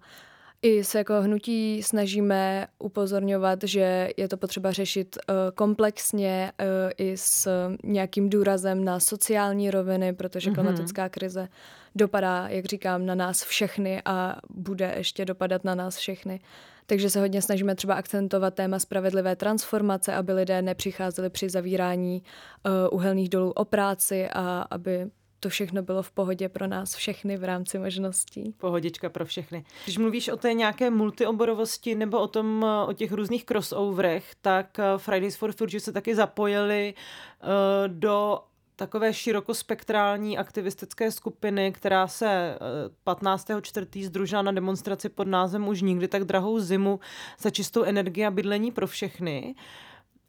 i 0.62 0.84
se 0.84 0.98
jako 0.98 1.22
hnutí 1.22 1.84
snažíme 1.84 2.68
upozorňovat, 2.80 3.60
že 3.64 4.10
je 4.18 4.28
to 4.28 4.38
potřeba 4.38 4.72
řešit 4.72 5.18
uh, 5.18 5.36
komplexně 5.56 6.52
uh, 6.60 6.66
i 6.98 7.18
s 7.18 7.50
nějakým 7.84 8.30
důrazem 8.30 8.84
na 8.84 9.00
sociální 9.00 9.72
roviny, 9.72 10.14
protože 10.14 10.50
mm-hmm. 10.50 10.54
klimatická 10.54 11.10
krize 11.10 11.48
dopadá, 11.96 12.48
jak 12.48 12.66
říkám, 12.66 13.06
na 13.06 13.16
nás 13.16 13.44
všechny 13.44 14.02
a 14.06 14.36
bude 14.50 14.94
ještě 14.98 15.26
dopadat 15.26 15.64
na 15.64 15.76
nás 15.76 15.98
všechny. 15.98 16.40
Takže 16.86 17.10
se 17.10 17.20
hodně 17.20 17.42
snažíme 17.42 17.76
třeba 17.76 17.94
akcentovat 17.94 18.54
téma 18.54 18.80
spravedlivé 18.80 19.36
transformace, 19.36 20.14
aby 20.14 20.34
lidé 20.34 20.62
nepřicházeli 20.62 21.30
při 21.30 21.50
zavírání 21.50 22.24
uh, 22.66 22.72
uhelných 22.92 23.30
dolů 23.30 23.52
o 23.52 23.66
práci 23.66 24.30
a 24.30 24.68
aby 24.70 25.08
to 25.42 25.50
všechno 25.50 25.82
bylo 25.82 26.04
v 26.04 26.12
pohodě 26.12 26.50
pro 26.50 26.68
nás 26.68 26.96
všechny 26.96 27.38
v 27.38 27.44
rámci 27.44 27.80
možností. 27.80 28.54
Pohodička 28.58 29.10
pro 29.10 29.26
všechny. 29.26 29.66
Když 29.84 29.98
mluvíš 29.98 30.30
o 30.30 30.38
té 30.38 30.54
nějaké 30.54 30.90
multioborovosti 30.90 31.96
nebo 31.96 32.20
o 32.20 32.28
tom, 32.28 32.66
o 32.88 32.94
těch 32.94 33.12
různých 33.12 33.46
crossoverech, 33.46 34.36
tak 34.42 34.80
eh, 34.80 34.84
Fridays 34.98 35.36
for 35.36 35.52
Future 35.52 35.80
se 35.80 35.92
taky 35.92 36.16
zapojili 36.16 36.94
uh, 36.94 37.48
do 37.88 38.40
takové 38.76 39.14
širokospektrální 39.14 40.38
aktivistické 40.38 41.12
skupiny, 41.12 41.72
která 41.72 42.08
se 42.08 42.58
15.4. 43.06 43.88
Eh, 44.02 44.06
združila 44.06 44.42
na 44.42 44.52
demonstraci 44.52 45.10
pod 45.10 45.28
názvem 45.28 45.68
Už 45.68 45.82
nikdy 45.82 46.08
tak 46.08 46.24
drahou 46.24 46.60
zimu 46.60 47.00
za 47.40 47.50
čistou 47.50 47.84
energii 47.84 48.26
a 48.26 48.32
bydlení 48.32 48.72
pro 48.72 48.88
všechny. 48.88 49.56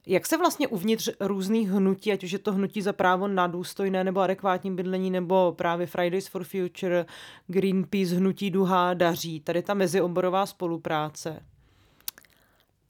Jak 0.07 0.27
se 0.27 0.37
vlastně 0.37 0.69
uvnitř 0.69 1.11
různých 1.21 1.71
hnutí, 1.71 2.13
ať 2.13 2.25
už 2.25 2.33
je 2.33 2.39
to 2.39 2.53
hnutí 2.53 2.83
za 2.83 2.93
právo 2.93 3.29
na 3.29 3.47
důstojné 3.47 4.05
nebo 4.05 4.21
adekvátní 4.21 4.75
bydlení, 4.75 5.11
nebo 5.11 5.53
právě 5.53 5.87
Fridays 5.87 6.29
for 6.29 6.45
Future, 6.45 7.07
Greenpeace, 7.47 8.15
hnutí 8.15 8.51
Duha, 8.51 8.95
daří, 8.95 9.41
tady 9.41 9.63
ta 9.63 9.75
mezioborová 9.75 10.47
spolupráce? 10.47 11.43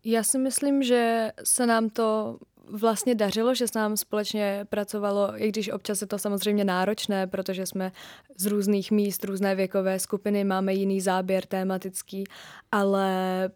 Já 0.05 0.23
si 0.23 0.39
myslím, 0.39 0.83
že 0.83 1.31
se 1.45 1.67
nám 1.67 1.91
to 1.91 2.39
vlastně 2.71 3.15
dařilo, 3.15 3.55
že 3.55 3.69
se 3.69 3.79
nám 3.79 3.97
společně 3.97 4.67
pracovalo, 4.69 5.33
i 5.37 5.49
když 5.49 5.69
občas 5.69 6.01
je 6.01 6.07
to 6.07 6.19
samozřejmě 6.19 6.65
náročné, 6.65 7.27
protože 7.27 7.67
jsme 7.67 7.93
z 8.37 8.47
různých 8.47 8.91
míst, 8.91 9.25
různé 9.25 9.55
věkové 9.55 9.99
skupiny, 9.99 10.45
máme 10.45 10.75
jiný 10.75 11.01
záběr 11.01 11.47
tematický, 11.47 12.25
ale 12.73 13.11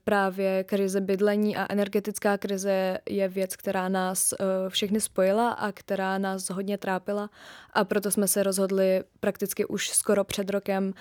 právě 0.05 0.65
krize 0.65 1.01
bydlení 1.01 1.57
a 1.57 1.67
energetická 1.73 2.39
krize 2.39 2.99
je 3.09 3.29
věc, 3.29 3.57
která 3.57 3.89
nás 3.89 4.33
uh, 4.33 4.47
všechny 4.69 5.01
spojila 5.01 5.51
a 5.51 5.73
která 5.73 6.19
nás 6.19 6.51
hodně 6.51 6.79
trápila. 6.79 7.31
A 7.73 7.85
proto 7.85 8.11
jsme 8.11 8.29
se 8.29 8.43
rozhodli 8.43 9.05
prakticky 9.21 9.65
už 9.65 9.89
skoro 9.91 10.25
před 10.25 10.51
rokem 10.51 10.85
uh, 10.87 10.93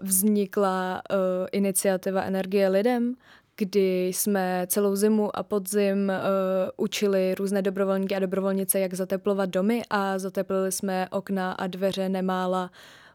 vznikla 0.00 1.02
uh, 1.10 1.16
iniciativa 1.52 2.22
Energie 2.22 2.68
lidem, 2.68 3.14
kdy 3.58 4.06
jsme 4.06 4.66
celou 4.66 4.96
zimu 4.96 5.36
a 5.36 5.42
podzim 5.42 6.08
uh, 6.08 6.14
učili 6.76 7.34
různé 7.34 7.62
dobrovolníky 7.62 8.16
a 8.16 8.18
dobrovolnice, 8.18 8.80
jak 8.80 8.94
zateplovat 8.94 9.50
domy 9.50 9.82
a 9.90 10.18
zateplili 10.18 10.72
jsme 10.72 11.08
okna 11.10 11.52
a 11.52 11.66
dveře 11.66 12.08
nemála 12.08 12.70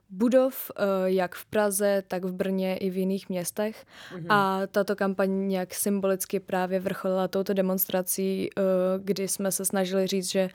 budov, 0.09 0.71
uh, 0.71 0.85
jak 1.05 1.35
v 1.35 1.45
Praze, 1.45 2.03
tak 2.07 2.25
v 2.25 2.33
Brně 2.33 2.77
i 2.77 2.89
v 2.89 2.97
jiných 2.97 3.29
městech. 3.29 3.85
Mm-hmm. 4.15 4.25
A 4.29 4.67
tato 4.67 4.95
kampaň 4.95 5.47
nějak 5.47 5.73
symbolicky 5.73 6.39
právě 6.39 6.79
vrcholila 6.79 7.27
touto 7.27 7.53
demonstrací, 7.53 8.49
uh, 8.57 8.63
kdy 9.03 9.27
jsme 9.27 9.51
se 9.51 9.65
snažili 9.65 10.07
říct, 10.07 10.31
že 10.31 10.49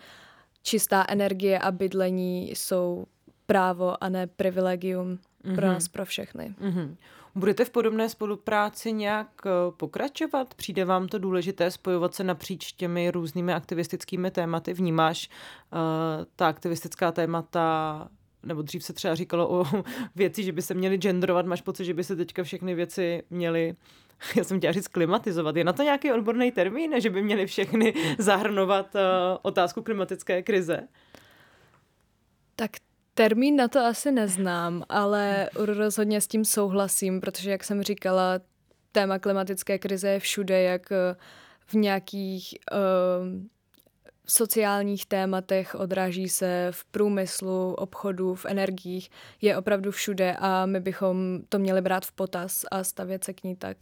čistá 0.63 1.05
energie 1.09 1.59
a 1.59 1.71
bydlení 1.71 2.51
jsou 2.51 3.07
právo 3.47 4.05
a 4.05 4.09
ne 4.09 4.27
privilegium 4.27 5.19
mm-hmm. 5.45 5.55
pro 5.55 5.67
mhm. 5.67 5.75
nás, 5.75 5.89
pro 5.89 6.05
všechny. 6.05 6.55
Mm-hmm. 6.61 6.97
Budete 7.39 7.65
v 7.65 7.71
podobné 7.71 8.09
spolupráci 8.09 8.93
nějak 8.93 9.29
eh, 9.47 9.51
pokračovat? 9.77 10.55
Přijde 10.55 10.85
vám 10.85 11.09
to 11.09 11.19
důležité 11.19 11.71
spojovat 11.71 12.15
se 12.15 12.25
napříč 12.25 12.73
těmi 12.73 13.11
různými 13.11 13.53
aktivistickými 13.53 14.31
tématy? 14.31 14.73
Vnímáš 14.73 15.29
uh, 15.73 15.79
ta 16.37 16.49
aktivistická 16.49 17.13
témata 17.13 18.09
nebo 18.43 18.63
dřív 18.63 18.85
se 18.85 18.93
třeba 18.93 19.15
říkalo 19.15 19.51
o 19.51 19.67
věci, 20.17 20.43
že 20.43 20.53
by 20.53 20.63
se 20.63 20.75
měly 20.75 20.97
genderovat, 20.97 21.47
máš 21.47 21.61
pocit, 21.61 21.85
že 21.85 21.95
by 21.95 22.05
se 22.05 22.17
teďka 22.17 22.43
všechny 22.43 22.75
věci 22.75 23.23
měly 23.31 23.77
já 24.37 24.45
jsem 24.45 24.59
chtěla 24.59 24.73
říct 24.73 24.89
klimatizovat. 24.89 25.57
Je 25.57 25.65
na 25.65 25.73
to 25.73 25.83
nějaký 25.83 26.13
odborný 26.13 26.53
termín, 26.53 27.01
že 27.01 27.11
by 27.11 27.23
měli 27.23 27.47
všechny 27.47 27.95
zahrnovat 28.19 28.95
uh, 28.95 29.01
otázku 29.43 29.83
klimatické 29.83 30.43
krize? 30.43 30.89
Tak 32.57 32.71
termín 33.19 33.57
na 33.57 33.69
to 33.69 33.81
asi 33.81 34.13
neznám, 34.13 34.83
ale 34.89 35.51
rozhodně 35.55 36.21
s 36.21 36.27
tím 36.27 36.45
souhlasím, 36.45 37.21
protože, 37.21 37.51
jak 37.51 37.65
jsem 37.65 37.83
říkala, 37.83 38.41
téma 38.93 39.19
klimatické 39.19 39.79
krize 39.79 40.09
je 40.09 40.21
všude, 40.21 40.63
jak 40.63 40.93
eh, 40.93 41.17
v 41.67 41.75
nějakých 41.75 42.55
uh, 42.73 42.79
sociálních 44.27 45.07
tématech, 45.07 45.75
odráží 45.75 46.29
se 46.29 46.69
v 46.71 46.85
průmyslu, 46.85 47.75
obchodu, 47.75 48.35
v 48.35 48.47
energiích, 48.47 49.11
je 49.41 49.57
opravdu 49.57 49.91
všude 49.91 50.37
a 50.39 50.67
my 50.67 50.81
bychom 50.81 51.41
to 51.49 51.59
měli 51.59 51.81
brát 51.81 52.07
v 52.07 52.13
potaz 52.13 52.65
a 52.71 52.85
stavět 52.85 53.25
se 53.25 53.33
k 53.33 53.45
ní 53.45 53.57
tak. 53.57 53.77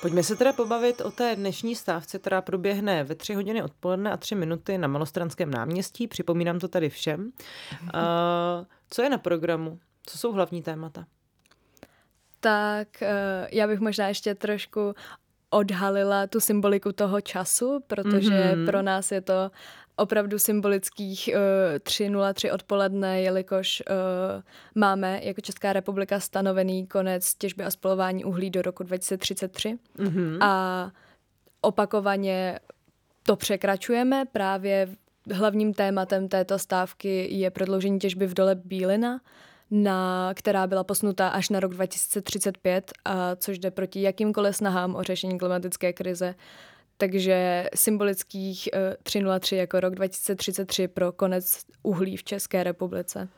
Pojďme 0.00 0.22
se 0.22 0.36
teda 0.36 0.52
pobavit 0.52 1.00
o 1.00 1.10
té 1.10 1.36
dnešní 1.36 1.76
stávce, 1.76 2.18
která 2.18 2.42
proběhne 2.42 3.04
ve 3.04 3.14
tři 3.14 3.34
hodiny 3.34 3.62
odpoledne 3.62 4.12
a 4.12 4.16
tři 4.16 4.34
minuty 4.34 4.78
na 4.78 4.88
Malostranském 4.88 5.50
náměstí. 5.50 6.08
Připomínám 6.08 6.58
to 6.58 6.68
tady 6.68 6.90
všem. 6.90 7.32
Uh, 7.82 7.90
co 8.90 9.02
je 9.02 9.10
na 9.10 9.18
programu? 9.18 9.78
Co 10.06 10.18
jsou 10.18 10.32
hlavní 10.32 10.62
témata? 10.62 11.04
Tak 12.40 12.88
uh, 13.02 13.08
já 13.52 13.66
bych 13.66 13.80
možná 13.80 14.08
ještě 14.08 14.34
trošku 14.34 14.94
odhalila 15.50 16.26
tu 16.26 16.40
symboliku 16.40 16.92
toho 16.92 17.20
času, 17.20 17.80
protože 17.86 18.30
mm-hmm. 18.30 18.66
pro 18.66 18.82
nás 18.82 19.12
je 19.12 19.20
to 19.20 19.50
opravdu 20.00 20.38
symbolických 20.38 21.30
uh, 21.32 21.78
3.03 21.78 22.54
odpoledne, 22.54 23.22
jelikož 23.22 23.82
uh, 23.90 23.94
máme 24.74 25.20
jako 25.22 25.40
Česká 25.40 25.72
republika 25.72 26.20
stanovený 26.20 26.86
konec 26.86 27.34
těžby 27.34 27.64
a 27.64 27.70
spolování 27.70 28.24
uhlí 28.24 28.50
do 28.50 28.62
roku 28.62 28.82
2033 28.82 29.78
mm-hmm. 29.98 30.38
a 30.40 30.90
opakovaně 31.60 32.60
to 33.22 33.36
překračujeme. 33.36 34.24
Právě 34.32 34.88
hlavním 35.32 35.74
tématem 35.74 36.28
této 36.28 36.58
stávky 36.58 37.28
je 37.30 37.50
prodloužení 37.50 37.98
těžby 37.98 38.26
v 38.26 38.34
dole 38.34 38.54
Bílina, 38.54 39.20
na, 39.70 40.30
která 40.34 40.66
byla 40.66 40.84
posnutá 40.84 41.28
až 41.28 41.48
na 41.48 41.60
rok 41.60 41.74
2035, 41.74 42.92
a 43.04 43.36
což 43.36 43.58
jde 43.58 43.70
proti 43.70 44.02
jakýmkoliv 44.02 44.56
snahám 44.56 44.94
o 44.94 45.02
řešení 45.02 45.38
klimatické 45.38 45.92
krize. 45.92 46.34
Takže 47.00 47.66
symbolických 47.74 48.68
303 49.02 49.56
eh, 49.56 49.58
jako 49.58 49.80
rok 49.80 49.94
2033 49.94 50.88
pro 50.88 51.12
konec 51.12 51.64
uhlí 51.82 52.16
v 52.16 52.24
České 52.24 52.64
republice. 52.64 53.28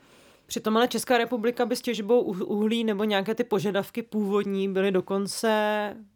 Přitom 0.46 0.76
ale 0.76 0.88
Česká 0.88 1.18
republika 1.18 1.66
by 1.66 1.76
s 1.76 1.82
těžbou 1.82 2.20
uhlí 2.22 2.84
nebo 2.84 3.04
nějaké 3.04 3.34
ty 3.34 3.44
požadavky 3.44 4.02
původní 4.02 4.68
byly 4.72 4.92
dokonce 4.92 5.50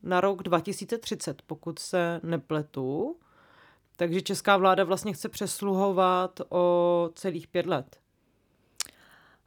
na 0.03 0.21
rok 0.21 0.43
2030, 0.43 1.43
pokud 1.43 1.79
se 1.79 2.21
nepletu. 2.23 3.17
Takže 3.97 4.23
česká 4.23 4.57
vláda 4.57 4.85
vlastně 4.85 5.13
chce 5.13 5.29
přesluhovat 5.29 6.41
o 6.49 7.11
celých 7.15 7.49
pět 7.49 7.67
let. 7.67 7.97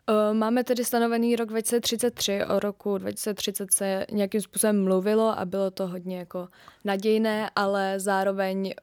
Eh, 0.09 0.33
máme 0.33 0.63
tedy 0.63 0.85
stanovený 0.85 1.35
rok 1.35 1.49
2033, 1.49 2.45
o 2.45 2.59
roku 2.59 2.97
2030 2.97 3.73
se 3.73 4.05
nějakým 4.11 4.41
způsobem 4.41 4.83
mluvilo 4.83 5.39
a 5.39 5.45
bylo 5.45 5.71
to 5.71 5.87
hodně 5.87 6.17
jako 6.17 6.47
nadějné, 6.85 7.49
ale 7.55 7.99
zároveň 7.99 8.73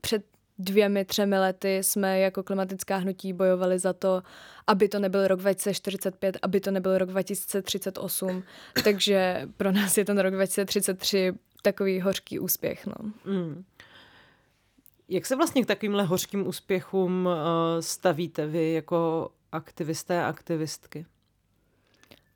před 0.00 0.24
dvěmi, 0.58 1.04
třemi 1.04 1.38
lety 1.38 1.76
jsme 1.76 2.20
jako 2.20 2.42
klimatická 2.42 2.96
hnutí 2.96 3.32
bojovali 3.32 3.78
za 3.78 3.92
to, 3.92 4.22
aby 4.66 4.88
to 4.88 4.98
nebyl 4.98 5.28
rok 5.28 5.40
2045, 5.40 6.38
aby 6.42 6.60
to 6.60 6.70
nebyl 6.70 6.98
rok 6.98 7.08
2038, 7.08 8.42
takže 8.84 9.48
pro 9.56 9.72
nás 9.72 9.98
je 9.98 10.04
ten 10.04 10.18
rok 10.18 10.34
2033 10.34 11.32
takový 11.62 12.00
hořký 12.00 12.38
úspěch. 12.38 12.86
No. 12.86 12.94
Mm. 13.24 13.64
Jak 15.08 15.26
se 15.26 15.36
vlastně 15.36 15.62
k 15.62 15.66
takovýmhle 15.66 16.04
hořkým 16.04 16.46
úspěchům 16.46 17.26
uh, 17.26 17.32
stavíte 17.80 18.46
vy 18.46 18.72
jako 18.72 19.30
aktivisté 19.52 20.22
a 20.22 20.28
aktivistky? 20.28 21.06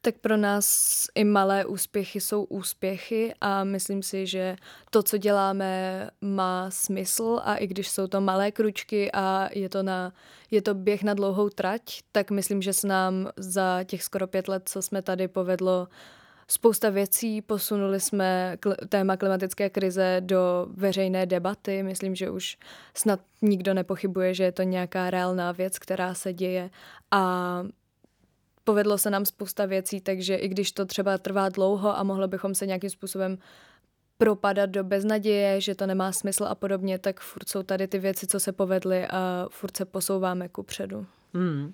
Tak 0.03 0.18
pro 0.18 0.37
nás 0.37 1.07
i 1.14 1.25
malé 1.25 1.64
úspěchy 1.64 2.20
jsou 2.20 2.44
úspěchy 2.44 3.35
a 3.40 3.64
myslím 3.64 4.03
si, 4.03 4.27
že 4.27 4.57
to, 4.90 5.03
co 5.03 5.18
děláme, 5.18 6.11
má 6.20 6.70
smysl 6.70 7.40
a 7.44 7.57
i 7.57 7.66
když 7.66 7.88
jsou 7.88 8.07
to 8.07 8.20
malé 8.20 8.51
kručky 8.51 9.12
a 9.12 9.49
je 9.53 9.68
to, 9.68 9.83
na, 9.83 10.12
je 10.51 10.62
to 10.62 10.75
běh 10.75 11.03
na 11.03 11.14
dlouhou 11.14 11.49
trať, 11.49 11.83
tak 12.12 12.31
myslím, 12.31 12.62
že 12.62 12.73
se 12.73 12.87
nám 12.87 13.29
za 13.37 13.85
těch 13.85 14.03
skoro 14.03 14.27
pět 14.27 14.49
let, 14.49 14.62
co 14.68 14.83
jsme 14.83 15.03
tady, 15.03 15.29
povedlo 15.29 15.88
spousta 16.50 16.90
věcí. 16.90 17.42
Posunuli 17.42 18.00
jsme 18.00 18.56
téma 18.88 19.16
klimatické 19.16 19.70
krize 19.70 20.16
do 20.20 20.66
veřejné 20.70 21.26
debaty. 21.26 21.82
Myslím, 21.82 22.14
že 22.14 22.30
už 22.30 22.58
snad 22.94 23.20
nikdo 23.42 23.74
nepochybuje, 23.74 24.34
že 24.34 24.44
je 24.44 24.52
to 24.52 24.62
nějaká 24.62 25.10
reálná 25.10 25.52
věc, 25.52 25.78
která 25.78 26.14
se 26.14 26.32
děje 26.32 26.70
a 27.10 27.62
povedlo 28.64 28.98
se 28.98 29.10
nám 29.10 29.24
spousta 29.24 29.66
věcí, 29.66 30.00
takže 30.00 30.34
i 30.34 30.48
když 30.48 30.72
to 30.72 30.86
třeba 30.86 31.18
trvá 31.18 31.48
dlouho 31.48 31.98
a 31.98 32.02
mohlo 32.02 32.28
bychom 32.28 32.54
se 32.54 32.66
nějakým 32.66 32.90
způsobem 32.90 33.38
propadat 34.18 34.70
do 34.70 34.84
beznaděje, 34.84 35.60
že 35.60 35.74
to 35.74 35.86
nemá 35.86 36.12
smysl 36.12 36.44
a 36.44 36.54
podobně, 36.54 36.98
tak 36.98 37.20
furt 37.20 37.48
jsou 37.48 37.62
tady 37.62 37.88
ty 37.88 37.98
věci, 37.98 38.26
co 38.26 38.40
se 38.40 38.52
povedly 38.52 39.06
a 39.06 39.46
furt 39.50 39.76
se 39.76 39.84
posouváme 39.84 40.48
ku 40.48 40.62
předu. 40.62 41.06
Hmm. 41.34 41.72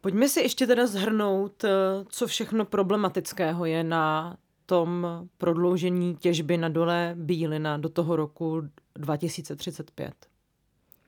Pojďme 0.00 0.28
si 0.28 0.40
ještě 0.40 0.66
teda 0.66 0.86
zhrnout, 0.86 1.64
eh, 1.64 1.68
co 2.08 2.26
všechno 2.26 2.64
problematického 2.64 3.64
je 3.64 3.84
na 3.84 4.36
tom 4.66 5.06
prodloužení 5.38 6.16
těžby 6.16 6.56
na 6.56 6.68
dole 6.68 7.12
Bílina 7.16 7.76
do 7.76 7.88
toho 7.88 8.16
roku 8.16 8.62
2035. 8.94 10.14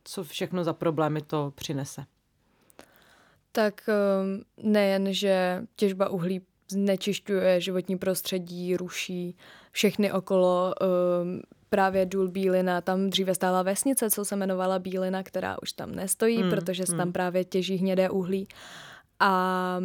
Co 0.05 0.25
všechno 0.25 0.65
za 0.65 0.73
problémy 0.73 1.23
to 1.23 1.53
přinese? 1.55 2.05
Tak 3.53 3.89
eh, 3.89 3.95
nejen, 4.63 5.13
že 5.13 5.63
těžba 5.77 6.09
uhlí 6.09 6.41
znečišťuje 6.71 7.61
životní 7.61 7.99
prostředí, 7.99 8.77
ruší 8.77 9.37
všechny 9.73 10.13
okolo, 10.13 10.75
eh, 10.83 10.87
právě 11.71 12.07
důl 12.07 12.29
Bílina, 12.29 12.81
tam 12.81 13.11
dříve 13.11 13.35
stála 13.35 13.63
vesnice, 13.63 14.11
co 14.11 14.25
se 14.25 14.35
jmenovala 14.35 14.79
Bílina, 14.79 15.23
která 15.23 15.57
už 15.63 15.73
tam 15.73 15.95
nestojí, 15.95 16.43
hmm, 16.43 16.51
protože 16.51 16.87
se 16.87 16.93
hmm. 16.93 16.99
tam 16.99 17.13
právě 17.13 17.45
těží 17.45 17.77
hnědé 17.77 18.11
uhlí. 18.11 18.49
A 19.21 19.81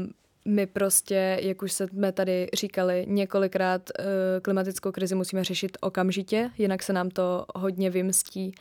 my 0.46 0.66
prostě, 0.66 1.40
jak 1.42 1.62
už 1.62 1.72
jsme 1.72 2.12
tady 2.12 2.50
říkali 2.54 3.06
několikrát, 3.08 3.90
eh, 4.00 4.04
klimatickou 4.42 4.92
krizi 4.92 5.16
musíme 5.16 5.44
řešit 5.44 5.78
okamžitě, 5.82 6.52
jinak 6.58 6.84
se 6.84 6.94
nám 6.94 7.10
to 7.10 7.46
hodně 7.56 7.90
vymstí 7.90 8.56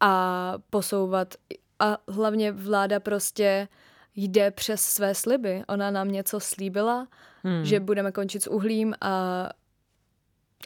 a 0.00 0.54
posouvat. 0.70 1.34
A 1.78 1.98
hlavně 2.08 2.52
vláda 2.52 3.00
prostě 3.00 3.68
jde 4.16 4.50
přes 4.50 4.82
své 4.82 5.14
sliby. 5.14 5.62
Ona 5.68 5.90
nám 5.90 6.12
něco 6.12 6.40
slíbila, 6.40 7.08
hmm. 7.42 7.64
že 7.64 7.80
budeme 7.80 8.12
končit 8.12 8.42
s 8.42 8.50
uhlím 8.50 8.94
a 9.00 9.48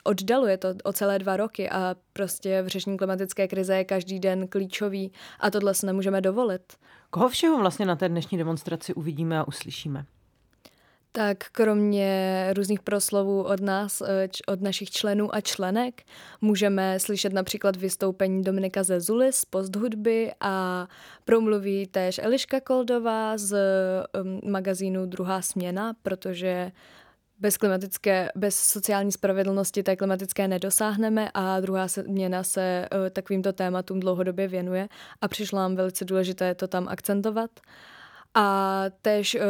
oddaluje 0.05 0.59
to 0.59 0.69
o 0.85 0.93
celé 0.93 1.19
dva 1.19 1.37
roky 1.37 1.71
a 1.71 1.97
prostě 2.13 2.63
v 2.63 2.69
řešení 2.69 2.97
klimatické 2.97 3.49
krize 3.49 3.77
je 3.77 3.85
každý 3.85 4.21
den 4.21 4.49
klíčový 4.49 5.13
a 5.41 5.51
tohle 5.51 5.75
se 5.75 5.87
nemůžeme 5.87 6.21
dovolit. 6.21 6.63
Koho 7.11 7.29
všeho 7.29 7.59
vlastně 7.59 7.87
na 7.87 7.97
té 7.97 8.09
dnešní 8.09 8.39
demonstraci 8.39 8.95
uvidíme 8.95 9.39
a 9.39 9.49
uslyšíme? 9.49 10.05
Tak 11.13 11.39
kromě 11.53 12.47
různých 12.57 12.83
proslovů 12.83 13.43
od 13.43 13.61
nás, 13.61 14.01
eh, 14.01 14.29
od 14.47 14.61
našich 14.61 14.91
členů 14.91 15.35
a 15.35 15.41
členek, 15.41 16.03
můžeme 16.41 17.01
slyšet 17.01 17.33
například 17.33 17.77
vystoupení 17.77 18.43
Dominika 18.43 18.83
Zezuly 18.83 19.33
z 19.33 19.45
posthudby 19.45 20.33
a 20.41 20.87
promluví 21.25 21.87
též 21.87 22.21
Eliška 22.23 22.61
Koldová 22.61 23.39
z 23.39 23.57
um, 24.23 24.51
magazínu 24.53 25.07
Druhá 25.07 25.43
směna, 25.43 25.95
protože 26.03 26.73
bez 27.41 27.57
klimatické, 27.57 28.29
bez 28.35 28.57
sociální 28.57 29.13
spravedlnosti 29.13 29.83
té 29.83 29.97
klimatické 29.97 30.49
nedosáhneme 30.49 31.31
a 31.35 31.61
druhá 31.61 31.89
změna 31.89 32.43
se 32.43 32.89
uh, 32.93 33.11
takovýmto 33.11 33.53
tématům 33.53 34.01
dlouhodobě 34.01 34.49
věnuje 34.49 34.89
a 35.21 35.29
přišlo 35.29 35.59
nám 35.59 35.77
velice 35.77 36.05
důležité 36.05 36.55
to 36.55 36.69
tam 36.69 36.89
akcentovat. 36.89 37.51
A 38.35 38.85
tež 39.03 39.35
uh, 39.35 39.41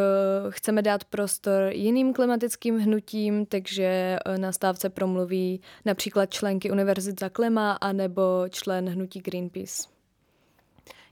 chceme 0.51 0.83
dát 0.83 1.05
prostor 1.05 1.63
jiným 1.73 2.13
klimatickým 2.13 2.79
hnutím, 2.79 3.47
takže 3.47 4.19
uh, 4.27 4.39
na 4.39 4.53
stávce 4.53 4.89
promluví 4.91 5.61
například 5.85 6.27
členky 6.27 6.71
Univerzit 6.71 7.21
za 7.21 7.29
klima 7.29 7.73
anebo 7.73 8.45
člen 8.51 8.89
hnutí 8.89 9.21
Greenpeace. 9.21 9.98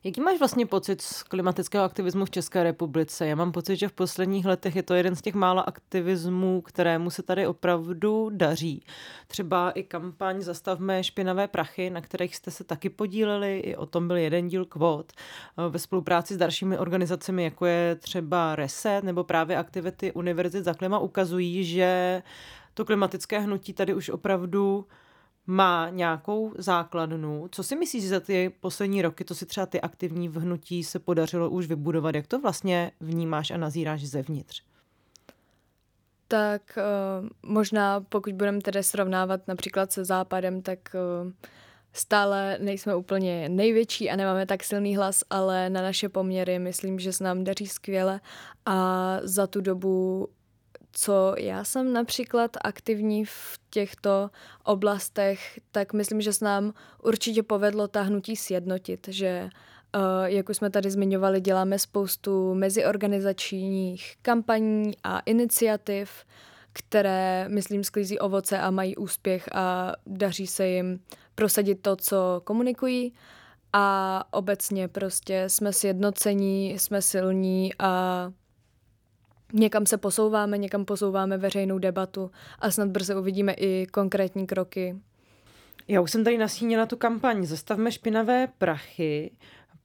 Jaký 0.06 0.20
máš 0.20 0.38
vlastně 0.38 0.66
pocit 0.66 1.00
z 1.00 1.22
klimatického 1.22 1.84
aktivismu 1.84 2.24
v 2.24 2.30
České 2.30 2.62
republice? 2.62 3.26
Já 3.26 3.34
mám 3.34 3.52
pocit, 3.52 3.76
že 3.76 3.88
v 3.88 3.92
posledních 3.92 4.46
letech 4.46 4.76
je 4.76 4.82
to 4.82 4.94
jeden 4.94 5.16
z 5.16 5.22
těch 5.22 5.34
mála 5.34 5.62
aktivismů, 5.62 6.60
kterému 6.60 7.10
se 7.10 7.22
tady 7.22 7.46
opravdu 7.46 8.30
daří. 8.32 8.84
Třeba 9.26 9.70
i 9.70 9.82
kampaň 9.82 10.42
Zastavme 10.42 11.04
špinavé 11.04 11.48
prachy, 11.48 11.90
na 11.90 12.00
kterých 12.00 12.36
jste 12.36 12.50
se 12.50 12.64
taky 12.64 12.90
podíleli, 12.90 13.58
i 13.58 13.76
o 13.76 13.86
tom 13.86 14.06
byl 14.06 14.16
jeden 14.16 14.48
díl 14.48 14.64
kvot 14.64 15.12
eh, 15.12 15.68
ve 15.68 15.78
spolupráci 15.78 16.34
s 16.34 16.36
dalšími 16.36 16.78
organizacemi, 16.78 17.44
jako 17.44 17.66
je 17.66 17.94
třeba 17.94 18.56
Reset 18.56 19.04
nebo 19.04 19.24
právě 19.24 19.56
aktivity 19.56 20.12
Univerzit 20.12 20.64
za 20.64 20.74
klima 20.74 20.98
ukazují, 20.98 21.64
že 21.64 22.22
to 22.74 22.84
klimatické 22.84 23.38
hnutí 23.38 23.72
tady 23.72 23.94
už 23.94 24.08
opravdu 24.08 24.86
má 25.46 25.90
nějakou 25.90 26.52
základnu. 26.58 27.48
Co 27.52 27.62
si 27.62 27.76
myslíš 27.76 28.08
za 28.08 28.20
ty 28.20 28.52
poslední 28.60 29.02
roky, 29.02 29.24
to 29.24 29.34
si 29.34 29.46
třeba 29.46 29.66
ty 29.66 29.80
aktivní 29.80 30.28
v 30.28 30.36
hnutí 30.36 30.84
se 30.84 30.98
podařilo 30.98 31.50
už 31.50 31.66
vybudovat? 31.66 32.14
Jak 32.14 32.26
to 32.26 32.40
vlastně 32.40 32.92
vnímáš 33.00 33.50
a 33.50 33.56
nazíráš 33.56 34.04
zevnitř? 34.04 34.62
Tak 36.28 36.78
uh, 37.22 37.28
možná 37.42 38.00
pokud 38.00 38.32
budeme 38.32 38.60
tedy 38.60 38.82
srovnávat 38.82 39.48
například 39.48 39.92
se 39.92 40.04
západem, 40.04 40.62
tak 40.62 40.78
uh, 41.24 41.32
stále 41.92 42.58
nejsme 42.60 42.96
úplně 42.96 43.48
největší 43.48 44.10
a 44.10 44.16
nemáme 44.16 44.46
tak 44.46 44.64
silný 44.64 44.96
hlas, 44.96 45.24
ale 45.30 45.70
na 45.70 45.82
naše 45.82 46.08
poměry 46.08 46.58
myslím, 46.58 46.98
že 46.98 47.12
se 47.12 47.24
nám 47.24 47.44
daří 47.44 47.66
skvěle 47.66 48.20
a 48.66 49.18
za 49.22 49.46
tu 49.46 49.60
dobu 49.60 50.28
co 50.92 51.34
já 51.38 51.64
jsem 51.64 51.92
například 51.92 52.56
aktivní 52.64 53.24
v 53.24 53.58
těchto 53.70 54.30
oblastech, 54.64 55.60
tak 55.72 55.92
myslím, 55.92 56.20
že 56.20 56.32
se 56.32 56.44
nám 56.44 56.72
určitě 57.02 57.42
povedlo 57.42 57.88
ta 57.88 58.02
hnutí 58.02 58.36
sjednotit, 58.36 59.08
že 59.08 59.48
uh, 59.96 60.24
jak 60.24 60.48
už 60.48 60.56
jsme 60.56 60.70
tady 60.70 60.90
zmiňovali, 60.90 61.40
děláme 61.40 61.78
spoustu 61.78 62.54
meziorganizačních 62.54 64.16
kampaní 64.22 64.92
a 65.04 65.20
iniciativ, 65.20 66.10
které, 66.72 67.48
myslím, 67.48 67.84
sklízí 67.84 68.18
ovoce 68.18 68.58
a 68.58 68.70
mají 68.70 68.96
úspěch 68.96 69.48
a 69.54 69.92
daří 70.06 70.46
se 70.46 70.68
jim 70.68 71.00
prosadit 71.34 71.82
to, 71.82 71.96
co 71.96 72.40
komunikují. 72.44 73.12
A 73.72 74.24
obecně 74.30 74.88
prostě 74.88 75.44
jsme 75.46 75.72
sjednocení, 75.72 76.78
jsme 76.78 77.02
silní 77.02 77.70
a 77.78 78.32
někam 79.52 79.86
se 79.86 79.96
posouváme, 79.96 80.58
někam 80.58 80.84
posouváme 80.84 81.38
veřejnou 81.38 81.78
debatu 81.78 82.30
a 82.58 82.70
snad 82.70 82.88
brzy 82.88 83.14
uvidíme 83.14 83.52
i 83.52 83.86
konkrétní 83.86 84.46
kroky. 84.46 84.96
Já 85.88 86.00
už 86.00 86.10
jsem 86.10 86.24
tady 86.24 86.38
nasínila 86.38 86.86
tu 86.86 86.96
kampaň 86.96 87.46
Zastavme 87.46 87.92
špinavé 87.92 88.48
prachy 88.58 89.30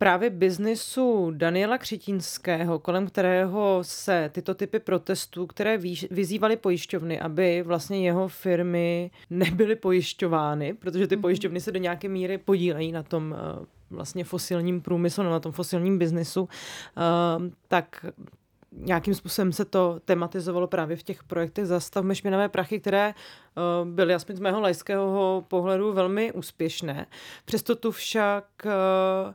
právě 0.01 0.29
biznisu 0.29 1.31
Daniela 1.31 1.77
Křetínského, 1.77 2.79
kolem 2.79 3.07
kterého 3.07 3.79
se 3.81 4.29
tyto 4.33 4.55
typy 4.55 4.79
protestů, 4.79 5.47
které 5.47 5.77
vyzývaly 6.11 6.57
pojišťovny, 6.57 7.19
aby 7.19 7.63
vlastně 7.63 8.05
jeho 8.05 8.27
firmy 8.27 9.11
nebyly 9.29 9.75
pojišťovány, 9.75 10.73
protože 10.73 11.07
ty 11.07 11.15
mhm. 11.15 11.21
pojišťovny 11.21 11.61
se 11.61 11.71
do 11.71 11.79
nějaké 11.79 12.09
míry 12.09 12.37
podílejí 12.37 12.91
na 12.91 13.03
tom 13.03 13.35
eh, 13.37 13.65
vlastně 13.89 14.23
fosilním 14.23 14.81
průmyslu, 14.81 15.23
na 15.23 15.39
tom 15.39 15.51
fosilním 15.51 15.99
biznisu, 15.99 16.49
eh, 16.97 17.01
tak 17.67 18.05
nějakým 18.71 19.15
způsobem 19.15 19.53
se 19.53 19.65
to 19.65 19.99
tematizovalo 20.05 20.67
právě 20.67 20.97
v 20.97 21.03
těch 21.03 21.23
projektech 21.23 21.65
Zastavme 21.65 22.15
špinavé 22.15 22.49
prachy, 22.49 22.79
které 22.79 23.13
uh, 23.13 23.89
byly 23.89 24.13
aspoň 24.13 24.35
z 24.35 24.39
mého 24.39 24.61
lajského 24.61 25.43
pohledu 25.47 25.93
velmi 25.93 26.31
úspěšné. 26.31 27.05
Přesto 27.45 27.75
tu 27.75 27.91
však 27.91 28.45
uh, 28.65 29.33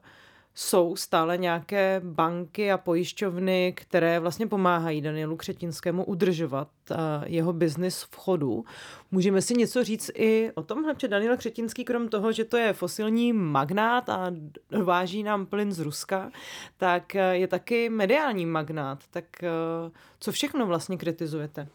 jsou 0.59 0.97
stále 0.97 1.39
nějaké 1.39 2.01
banky 2.05 2.73
a 2.73 2.79
pojišťovny, 2.79 3.73
které 3.77 4.21
vlastně 4.21 4.47
pomáhají 4.47 5.01
Danielu 5.01 5.37
Křetinskému 5.37 6.05
udržovat 6.05 6.69
uh, 6.91 6.97
jeho 7.25 7.53
biznis 7.53 8.03
v 8.03 8.17
chodu. 8.17 8.65
Můžeme 9.11 9.43
si 9.43 9.55
něco 9.55 9.85
říct 9.85 10.11
i 10.15 10.53
o 10.55 10.63
tomhle, 10.63 10.95
že 10.99 11.09
Daniel 11.09 11.37
Křetinský, 11.37 11.85
krom 11.85 12.09
toho, 12.09 12.33
že 12.33 12.45
to 12.45 12.57
je 12.57 12.73
fosilní 12.73 13.33
magnát 13.33 14.09
a 14.09 14.33
váží 14.85 15.23
nám 15.23 15.47
plyn 15.47 15.73
z 15.73 15.79
Ruska, 15.79 16.31
tak 16.77 17.13
uh, 17.15 17.21
je 17.21 17.49
taky 17.49 17.89
mediální 17.89 18.47
magnát. 18.47 18.99
Tak 19.11 19.25
uh, 19.43 19.93
co 20.21 20.33
všechno 20.33 20.67
vlastně 20.67 20.97
kritizujete? 20.97 21.69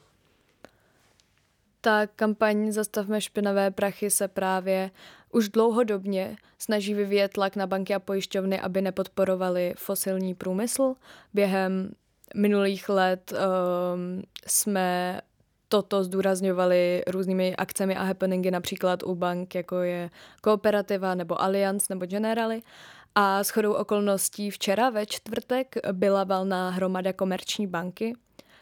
Ta 1.82 2.08
kampaň 2.08 2.72
Zastavme 2.72 3.22
špinavé 3.22 3.72
prachy 3.72 4.10
se 4.10 4.28
právě 4.28 4.92
už 5.32 5.50
dlouhodobně 5.50 6.38
snaží 6.58 6.94
vyvíjet 6.94 7.34
tlak 7.34 7.56
na 7.56 7.68
banky 7.68 7.94
a 7.94 8.00
pojišťovny, 8.00 8.60
aby 8.60 8.82
nepodporovali 8.82 9.74
fosilní 9.78 10.36
průmysl. 10.36 10.94
Během 11.34 11.92
minulých 12.36 12.90
let 12.90 13.34
um, 13.34 14.24
jsme 14.48 15.22
toto 15.68 16.04
zdůrazňovali 16.04 17.04
různými 17.08 17.56
akcemi 17.56 17.96
a 17.96 18.04
happeningy, 18.04 18.52
například 18.52 19.04
u 19.04 19.16
bank, 19.16 19.56
jako 19.56 19.76
je 19.76 20.10
Kooperativa 20.42 21.16
nebo 21.16 21.42
Allianz 21.42 21.90
nebo 21.90 22.06
Generali. 22.06 22.62
A 23.16 23.44
shodou 23.44 23.74
okolností 23.74 24.52
včera 24.52 24.90
ve 24.90 25.06
čtvrtek 25.06 25.76
byla 25.92 26.24
valná 26.24 26.70
hromada 26.70 27.14
komerční 27.14 27.68
banky, 27.68 28.14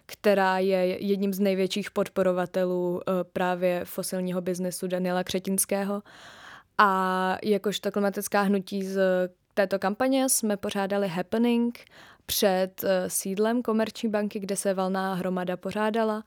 která 0.05 0.59
je 0.59 1.05
jedním 1.05 1.33
z 1.33 1.39
největších 1.39 1.91
podporovatelů 1.91 3.01
eh, 3.01 3.23
právě 3.33 3.85
fosilního 3.85 4.41
biznesu 4.41 4.87
Daniela 4.87 5.23
Křetinského. 5.23 6.01
A 6.81 7.37
jakožto 7.43 7.91
klimatická 7.91 8.41
hnutí 8.41 8.83
z 8.83 8.99
této 9.53 9.79
kampaně 9.79 10.29
jsme 10.29 10.57
pořádali 10.57 11.07
happening 11.07 11.79
před 12.25 12.83
eh, 12.83 13.09
sídlem 13.09 13.61
Komerční 13.61 14.09
banky, 14.09 14.39
kde 14.39 14.55
se 14.55 14.73
valná 14.73 15.13
hromada 15.13 15.57
pořádala 15.57 16.23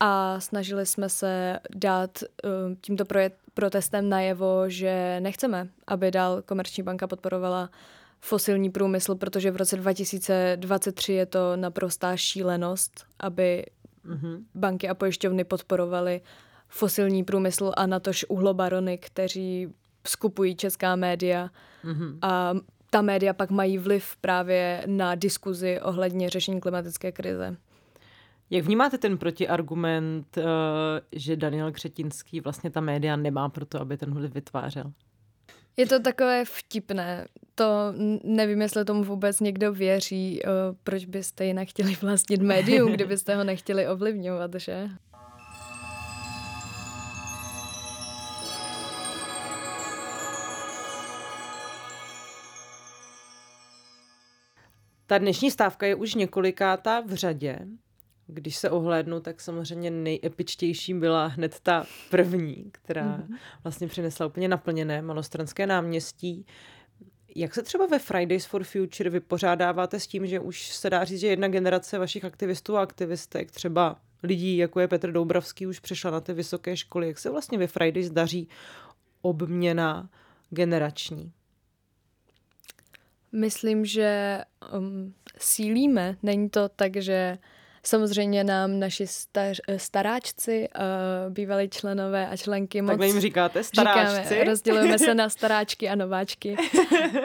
a 0.00 0.40
snažili 0.40 0.86
jsme 0.86 1.08
se 1.08 1.58
dát 1.74 2.22
eh, 2.22 2.48
tímto 2.80 3.04
protestem 3.54 4.08
najevo, 4.08 4.64
že 4.68 5.20
nechceme, 5.20 5.68
aby 5.86 6.10
dál 6.10 6.42
Komerční 6.42 6.82
banka 6.82 7.06
podporovala 7.06 7.70
fosilní 8.20 8.70
průmysl, 8.70 9.14
protože 9.14 9.50
v 9.50 9.56
roce 9.56 9.76
2023 9.76 11.12
je 11.12 11.26
to 11.26 11.56
naprostá 11.56 12.16
šílenost, 12.16 13.06
aby 13.20 13.66
mm-hmm. 14.06 14.44
banky 14.54 14.88
a 14.88 14.94
pojišťovny 14.94 15.44
podporovaly 15.44 16.20
fosilní 16.68 17.24
průmysl 17.24 17.72
a 17.76 17.86
natož 17.86 18.26
uhlobarony, 18.28 18.98
kteří 18.98 19.74
skupují 20.08 20.56
česká 20.56 20.96
média 20.96 21.50
mm-hmm. 21.84 22.18
a 22.22 22.54
ta 22.90 23.02
média 23.02 23.32
pak 23.32 23.50
mají 23.50 23.78
vliv 23.78 24.16
právě 24.20 24.82
na 24.86 25.14
diskuzi 25.14 25.80
ohledně 25.80 26.30
řešení 26.30 26.60
klimatické 26.60 27.12
krize. 27.12 27.56
Jak 28.50 28.64
vnímáte 28.64 28.98
ten 28.98 29.18
protiargument, 29.18 30.38
eh, 30.38 30.42
že 31.12 31.36
Daniel 31.36 31.72
Křetinský 31.72 32.40
vlastně 32.40 32.70
ta 32.70 32.80
média 32.80 33.16
nemá 33.16 33.48
proto, 33.48 33.80
aby 33.80 33.96
ten 33.96 34.14
vliv 34.14 34.34
vytvářel? 34.34 34.92
Je 35.76 35.86
to 35.86 36.00
takové 36.00 36.44
vtipné. 36.44 37.26
To 37.54 37.64
nevím, 38.24 38.62
jestli 38.62 38.84
tomu 38.84 39.04
vůbec 39.04 39.40
někdo 39.40 39.72
věří. 39.72 40.40
Eh, 40.44 40.48
proč 40.84 41.04
byste 41.04 41.44
jinak 41.44 41.68
chtěli 41.68 41.96
vlastnit 42.02 42.42
médium, 42.42 42.92
kdybyste 42.92 43.36
ho 43.36 43.44
nechtěli 43.44 43.88
ovlivňovat, 43.88 44.50
že? 44.54 44.88
Ta 55.10 55.18
dnešní 55.18 55.50
stávka 55.50 55.86
je 55.86 55.94
už 55.94 56.14
několikátá 56.14 57.00
v 57.00 57.14
řadě. 57.14 57.58
Když 58.26 58.56
se 58.56 58.70
ohlédnu, 58.70 59.20
tak 59.20 59.40
samozřejmě 59.40 59.90
nejepičtější 59.90 60.94
byla 60.94 61.26
hned 61.26 61.60
ta 61.62 61.86
první, 62.10 62.68
která 62.72 63.18
mm-hmm. 63.18 63.36
vlastně 63.64 63.88
přinesla 63.88 64.26
úplně 64.26 64.48
naplněné 64.48 65.02
malostranské 65.02 65.66
náměstí. 65.66 66.46
Jak 67.36 67.54
se 67.54 67.62
třeba 67.62 67.86
ve 67.86 67.98
Fridays 67.98 68.46
for 68.46 68.64
Future 68.64 69.10
vypořádáváte 69.10 70.00
s 70.00 70.06
tím, 70.06 70.26
že 70.26 70.40
už 70.40 70.68
se 70.68 70.90
dá 70.90 71.04
říct, 71.04 71.20
že 71.20 71.26
jedna 71.26 71.48
generace 71.48 71.98
vašich 71.98 72.24
aktivistů 72.24 72.76
a 72.76 72.82
aktivistek, 72.82 73.50
třeba 73.50 74.00
lidí, 74.22 74.56
jako 74.56 74.80
je 74.80 74.88
Petr 74.88 75.12
Doubravský, 75.12 75.66
už 75.66 75.80
přešla 75.80 76.10
na 76.10 76.20
ty 76.20 76.34
vysoké 76.34 76.76
školy. 76.76 77.06
Jak 77.06 77.18
se 77.18 77.30
vlastně 77.30 77.58
ve 77.58 77.66
Fridays 77.66 78.10
daří 78.10 78.48
obměna 79.22 80.10
generační? 80.50 81.32
Myslím, 83.32 83.84
že 83.84 84.40
um, 84.78 85.14
sílíme. 85.38 86.16
Není 86.22 86.50
to 86.50 86.68
tak, 86.68 86.96
že 86.96 87.38
samozřejmě 87.82 88.44
nám 88.44 88.78
naši 88.78 89.06
star, 89.06 89.54
staráčci, 89.76 90.68
uh, 90.78 91.32
bývalí 91.32 91.68
členové 91.68 92.28
a 92.28 92.36
členky 92.36 92.82
moc... 92.82 92.88
Takhle 92.88 93.06
jim 93.06 93.20
říkáte, 93.20 93.64
staráčci? 93.64 94.28
Říkáme, 94.28 94.44
rozdělujeme 94.50 94.98
se 94.98 95.14
na 95.14 95.28
staráčky 95.38 95.88
a 95.88 95.94
nováčky. 95.94 96.56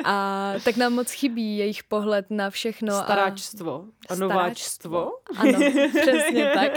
A 0.05 0.53
tak 0.63 0.77
nám 0.77 0.93
moc 0.93 1.11
chybí 1.11 1.57
jejich 1.57 1.83
pohled 1.83 2.25
na 2.29 2.49
všechno. 2.49 3.03
Staráčstvo 3.03 3.85
a, 4.09 4.13
a 4.13 4.15
nováčstvo? 4.15 5.11
Ano, 5.37 5.59
přesně 6.01 6.51
tak. 6.53 6.71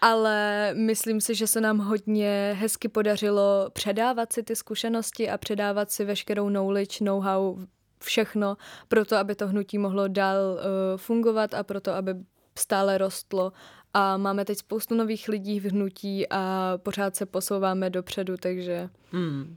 ale 0.00 0.70
myslím 0.74 1.20
si, 1.20 1.34
že 1.34 1.46
se 1.46 1.60
nám 1.60 1.78
hodně 1.78 2.56
hezky 2.60 2.88
podařilo 2.88 3.70
předávat 3.72 4.32
si 4.32 4.42
ty 4.42 4.56
zkušenosti 4.56 5.30
a 5.30 5.38
předávat 5.38 5.90
si 5.90 6.04
veškerou 6.04 6.48
knowledge, 6.48 7.04
know-how 7.04 7.56
všechno 8.04 8.56
pro 8.88 9.04
to, 9.04 9.16
aby 9.16 9.34
to 9.34 9.48
hnutí 9.48 9.78
mohlo 9.78 10.08
dál 10.08 10.36
uh, 10.52 10.60
fungovat 10.96 11.54
a 11.54 11.62
pro 11.62 11.80
to, 11.80 11.92
aby 11.92 12.14
stále 12.58 12.98
rostlo 12.98 13.52
a 13.94 14.16
máme 14.16 14.44
teď 14.44 14.58
spoustu 14.58 14.94
nových 14.94 15.28
lidí 15.28 15.60
v 15.60 15.64
hnutí 15.64 16.28
a 16.30 16.72
pořád 16.76 17.16
se 17.16 17.26
posouváme 17.26 17.90
dopředu, 17.90 18.36
takže... 18.36 18.88
Hmm. 19.12 19.56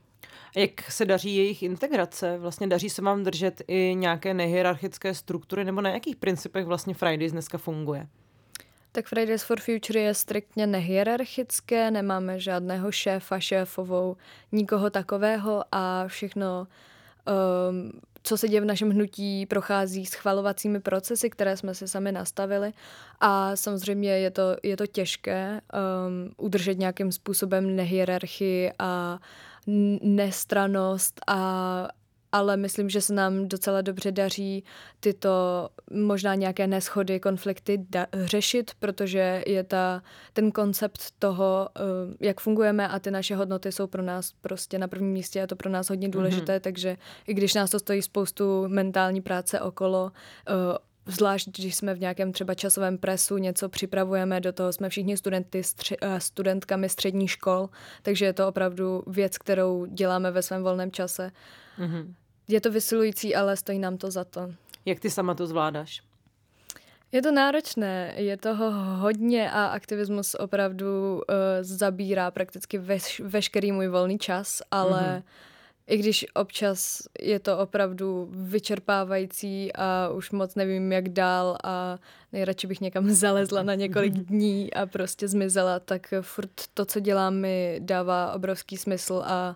Jak 0.55 0.91
se 0.91 1.05
daří 1.05 1.35
jejich 1.35 1.63
integrace? 1.63 2.37
Vlastně 2.37 2.67
daří 2.67 2.89
se 2.89 3.01
vám 3.01 3.23
držet 3.23 3.61
i 3.67 3.95
nějaké 3.97 4.33
nehierarchické 4.33 5.13
struktury, 5.13 5.63
nebo 5.63 5.81
na 5.81 5.89
jakých 5.89 6.15
principech 6.15 6.65
vlastně 6.65 6.93
Fridays 6.93 7.31
dneska 7.31 7.57
funguje? 7.57 8.07
Tak 8.91 9.07
Fridays 9.07 9.43
for 9.43 9.59
Future 9.59 9.99
je 9.99 10.13
striktně 10.13 10.67
nehierarchické, 10.67 11.91
nemáme 11.91 12.39
žádného 12.39 12.91
šéfa, 12.91 13.39
šéfovou, 13.39 14.17
nikoho 14.51 14.89
takového 14.89 15.63
a 15.71 16.07
všechno 16.07 16.67
um, 17.69 17.91
co 18.23 18.37
se 18.37 18.47
děje 18.47 18.61
v 18.61 18.65
našem 18.65 18.89
hnutí, 18.89 19.45
prochází 19.45 20.05
schvalovacími 20.05 20.79
procesy, 20.79 21.29
které 21.29 21.57
jsme 21.57 21.75
si 21.75 21.87
sami 21.87 22.11
nastavili. 22.11 22.73
A 23.19 23.55
samozřejmě 23.55 24.09
je 24.09 24.31
to, 24.31 24.55
je 24.63 24.77
to 24.77 24.87
těžké 24.87 25.61
um, 25.61 26.31
udržet 26.37 26.79
nějakým 26.79 27.11
způsobem 27.11 27.75
nehierarchii 27.75 28.71
a 28.79 29.19
nestranost 30.01 31.21
a, 31.27 31.87
ale 32.33 32.57
myslím, 32.57 32.89
že 32.89 33.01
se 33.01 33.13
nám 33.13 33.47
docela 33.47 33.81
dobře 33.81 34.11
daří 34.11 34.63
tyto 34.99 35.29
možná 35.91 36.35
nějaké 36.35 36.67
neschody, 36.67 37.19
konflikty 37.19 37.77
da- 37.77 38.07
řešit, 38.13 38.71
protože 38.79 39.43
je 39.47 39.63
ta, 39.63 40.03
ten 40.33 40.51
koncept 40.51 41.01
toho, 41.19 41.69
uh, 41.79 42.13
jak 42.19 42.39
fungujeme 42.39 42.87
a 42.87 42.99
ty 42.99 43.11
naše 43.11 43.35
hodnoty 43.35 43.71
jsou 43.71 43.87
pro 43.87 44.01
nás 44.01 44.33
prostě 44.41 44.79
na 44.79 44.87
prvním 44.87 45.11
místě 45.11 45.43
a 45.43 45.47
to 45.47 45.55
pro 45.55 45.69
nás 45.69 45.89
hodně 45.89 46.09
důležité, 46.09 46.57
mm-hmm. 46.57 46.61
takže 46.61 46.97
i 47.27 47.33
když 47.33 47.53
nás 47.53 47.71
to 47.71 47.79
stojí 47.79 48.01
spoustu 48.01 48.67
mentální 48.67 49.21
práce 49.21 49.61
okolo, 49.61 50.11
uh, 50.49 50.77
Zvlášť, 51.05 51.49
když 51.59 51.75
jsme 51.75 51.93
v 51.93 51.99
nějakém 51.99 52.31
třeba 52.31 52.53
časovém 52.53 52.97
presu, 52.97 53.37
něco 53.37 53.69
připravujeme, 53.69 54.41
do 54.41 54.53
toho 54.53 54.73
jsme 54.73 54.89
všichni 54.89 55.17
studenty, 55.17 55.63
stři, 55.63 55.99
uh, 55.99 56.17
studentkami 56.17 56.89
střední 56.89 57.27
škol, 57.27 57.69
takže 58.01 58.25
je 58.25 58.33
to 58.33 58.47
opravdu 58.47 59.03
věc, 59.07 59.37
kterou 59.37 59.85
děláme 59.85 60.31
ve 60.31 60.41
svém 60.41 60.63
volném 60.63 60.91
čase. 60.91 61.31
Mm-hmm. 61.79 62.13
Je 62.47 62.61
to 62.61 62.71
vysilující, 62.71 63.35
ale 63.35 63.57
stojí 63.57 63.79
nám 63.79 63.97
to 63.97 64.11
za 64.11 64.23
to. 64.23 64.51
Jak 64.85 64.99
ty 64.99 65.09
sama 65.09 65.33
to 65.33 65.47
zvládáš? 65.47 66.01
Je 67.11 67.21
to 67.21 67.31
náročné, 67.31 68.13
je 68.17 68.37
toho 68.37 68.71
hodně 68.97 69.51
a 69.51 69.65
aktivismus 69.65 70.35
opravdu 70.35 71.15
uh, 71.15 71.21
zabírá 71.61 72.31
prakticky 72.31 72.77
veš, 72.77 73.19
veškerý 73.19 73.71
můj 73.71 73.87
volný 73.87 74.17
čas, 74.17 74.61
ale 74.71 75.01
mm-hmm. 75.01 75.23
i 75.87 75.97
když 75.97 76.25
občas 76.33 77.01
je 77.19 77.39
to 77.39 77.57
opravdu 77.57 78.29
vyčerpávající 78.31 79.73
a 79.73 80.09
už 80.09 80.31
moc 80.31 80.55
nevím, 80.55 80.91
jak 80.91 81.09
dál 81.09 81.57
a 81.63 81.97
nejradši 82.31 82.67
bych 82.67 82.81
někam 82.81 83.09
zalezla 83.09 83.63
na 83.63 83.75
několik 83.75 84.13
dní 84.13 84.73
a 84.73 84.85
prostě 84.85 85.27
zmizela, 85.27 85.79
tak 85.79 86.13
furt 86.21 86.51
to, 86.73 86.85
co 86.85 86.99
dělám, 86.99 87.35
mi 87.35 87.79
dává 87.83 88.33
obrovský 88.33 88.77
smysl 88.77 89.21
a 89.25 89.49
uh, 89.49 89.55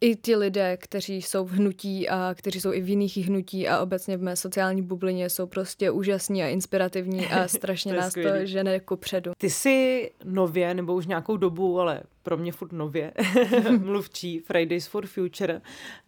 i 0.00 0.16
ti 0.16 0.36
lidé, 0.36 0.76
kteří 0.76 1.22
jsou 1.22 1.44
v 1.44 1.50
hnutí 1.50 2.08
a 2.08 2.34
kteří 2.34 2.60
jsou 2.60 2.72
i 2.72 2.80
v 2.80 2.88
jiných 2.88 3.16
hnutí 3.16 3.68
a 3.68 3.80
obecně 3.80 4.16
v 4.16 4.22
mé 4.22 4.36
sociální 4.36 4.82
bublině 4.82 5.30
jsou 5.30 5.46
prostě 5.46 5.90
úžasní 5.90 6.42
a 6.42 6.48
inspirativní 6.48 7.26
a 7.26 7.48
strašně 7.58 7.92
to 7.92 8.00
nás 8.00 8.10
skvělý. 8.10 8.40
to 8.40 8.46
žene 8.46 8.80
ku 8.80 8.96
předu. 8.96 9.32
Ty 9.38 9.50
jsi 9.50 10.10
nově, 10.24 10.74
nebo 10.74 10.94
už 10.94 11.06
nějakou 11.06 11.36
dobu, 11.36 11.80
ale 11.80 12.02
pro 12.22 12.36
mě 12.36 12.52
furt 12.52 12.72
nově, 12.72 13.12
mluvčí 13.78 14.38
Fridays 14.38 14.86
for 14.86 15.06
Future. 15.06 15.60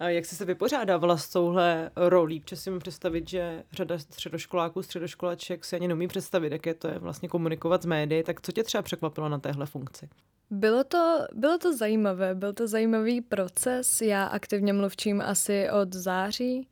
Jak 0.06 0.26
jsi 0.26 0.36
se 0.36 0.44
vypořádávala 0.44 1.16
s 1.16 1.28
touhle 1.28 1.90
rolí? 1.96 2.40
Protože 2.40 2.56
si 2.56 2.70
mi 2.70 2.78
představit, 2.78 3.28
že 3.28 3.62
řada 3.72 3.98
středoškoláků, 3.98 4.82
středoškolaček 4.82 5.64
si 5.64 5.76
ani 5.76 5.88
neumí 5.88 6.08
představit, 6.08 6.52
jak 6.52 6.66
je 6.66 6.74
to 6.74 6.88
je 6.88 6.98
vlastně 6.98 7.28
komunikovat 7.28 7.82
s 7.82 7.86
médií. 7.86 8.22
Tak 8.22 8.40
co 8.40 8.52
tě 8.52 8.62
třeba 8.62 8.82
překvapilo 8.82 9.28
na 9.28 9.38
téhle 9.38 9.66
funkci? 9.66 10.08
Bylo 10.50 10.84
to, 10.84 11.26
bylo 11.34 11.58
to 11.58 11.76
zajímavé, 11.76 12.34
byl 12.34 12.52
to 12.52 12.66
zajímavý 12.66 13.20
proces. 13.20 14.00
Já 14.00 14.24
aktivně 14.24 14.72
mluvčím 14.72 15.20
asi 15.20 15.70
od 15.70 15.94
září 15.94 16.68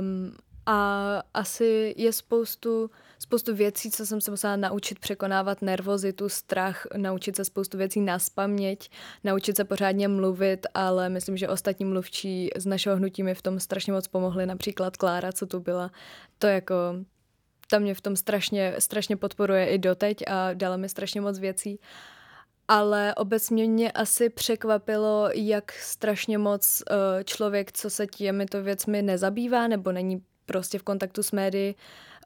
um, 0.00 0.36
a 0.66 1.22
asi 1.34 1.94
je 1.96 2.12
spoustu, 2.12 2.90
spoustu 3.18 3.54
věcí, 3.54 3.90
co 3.90 4.06
jsem 4.06 4.20
se 4.20 4.30
musela 4.30 4.56
naučit 4.56 4.98
překonávat 4.98 5.62
nervozitu, 5.62 6.28
strach, 6.28 6.86
naučit 6.96 7.36
se 7.36 7.44
spoustu 7.44 7.78
věcí 7.78 8.00
na 8.00 8.18
spaměť, 8.18 8.90
naučit 9.24 9.56
se 9.56 9.64
pořádně 9.64 10.08
mluvit, 10.08 10.66
ale 10.74 11.08
myslím, 11.08 11.36
že 11.36 11.48
ostatní 11.48 11.84
mluvčí 11.84 12.50
z 12.56 12.66
našeho 12.66 12.96
hnutí 12.96 13.22
mi 13.22 13.34
v 13.34 13.42
tom 13.42 13.60
strašně 13.60 13.92
moc 13.92 14.08
pomohli, 14.08 14.46
například 14.46 14.96
Klára, 14.96 15.32
co 15.32 15.46
tu 15.46 15.60
byla. 15.60 15.90
To 16.38 16.46
jako, 16.46 16.74
ta 17.70 17.78
mě 17.78 17.94
v 17.94 18.00
tom 18.00 18.16
strašně, 18.16 18.74
strašně 18.78 19.16
podporuje 19.16 19.66
i 19.66 19.78
doteď 19.78 20.22
a 20.26 20.54
dala 20.54 20.76
mi 20.76 20.88
strašně 20.88 21.20
moc 21.20 21.38
věcí 21.38 21.80
ale 22.68 23.14
obecně 23.14 23.68
mě 23.68 23.92
asi 23.92 24.28
překvapilo, 24.28 25.28
jak 25.34 25.72
strašně 25.72 26.38
moc 26.38 26.82
uh, 26.90 26.96
člověk, 27.24 27.72
co 27.72 27.90
se 27.90 28.06
těmito 28.06 28.62
věcmi 28.62 29.02
nezabývá 29.02 29.68
nebo 29.68 29.92
není 29.92 30.22
prostě 30.46 30.78
v 30.78 30.82
kontaktu 30.82 31.22
s 31.22 31.32
médií, 31.32 31.76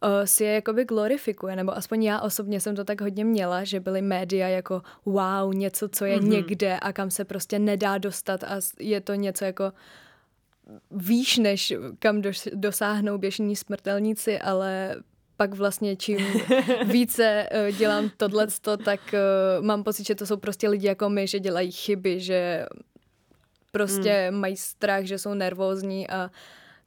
uh, 0.02 0.10
si 0.24 0.44
je 0.44 0.52
jakoby 0.52 0.84
glorifikuje, 0.84 1.56
nebo 1.56 1.76
aspoň 1.76 2.02
já 2.02 2.20
osobně 2.20 2.60
jsem 2.60 2.76
to 2.76 2.84
tak 2.84 3.00
hodně 3.00 3.24
měla, 3.24 3.64
že 3.64 3.80
byly 3.80 4.02
média 4.02 4.48
jako 4.48 4.82
wow, 5.06 5.54
něco, 5.54 5.88
co 5.88 6.04
je 6.04 6.18
mm-hmm. 6.18 6.28
někde 6.28 6.78
a 6.78 6.92
kam 6.92 7.10
se 7.10 7.24
prostě 7.24 7.58
nedá 7.58 7.98
dostat 7.98 8.44
a 8.44 8.60
je 8.80 9.00
to 9.00 9.14
něco 9.14 9.44
jako 9.44 9.72
výš, 10.90 11.38
než 11.38 11.72
kam 11.98 12.22
dosáhnou 12.54 13.18
běžní 13.18 13.56
smrtelníci, 13.56 14.38
ale 14.38 14.96
pak 15.38 15.54
vlastně 15.54 15.96
čím 15.96 16.18
více 16.84 17.48
uh, 17.52 17.76
dělám 17.76 18.10
tohleto, 18.16 18.76
tak 18.76 19.00
uh, 19.12 19.64
mám 19.64 19.84
pocit, 19.84 20.06
že 20.06 20.14
to 20.14 20.26
jsou 20.26 20.36
prostě 20.36 20.68
lidi 20.68 20.86
jako 20.86 21.08
my, 21.08 21.26
že 21.26 21.40
dělají 21.40 21.72
chyby, 21.72 22.20
že 22.20 22.66
prostě 23.72 24.28
hmm. 24.30 24.40
mají 24.40 24.56
strach, 24.56 25.04
že 25.04 25.18
jsou 25.18 25.34
nervózní 25.34 26.08
a 26.08 26.30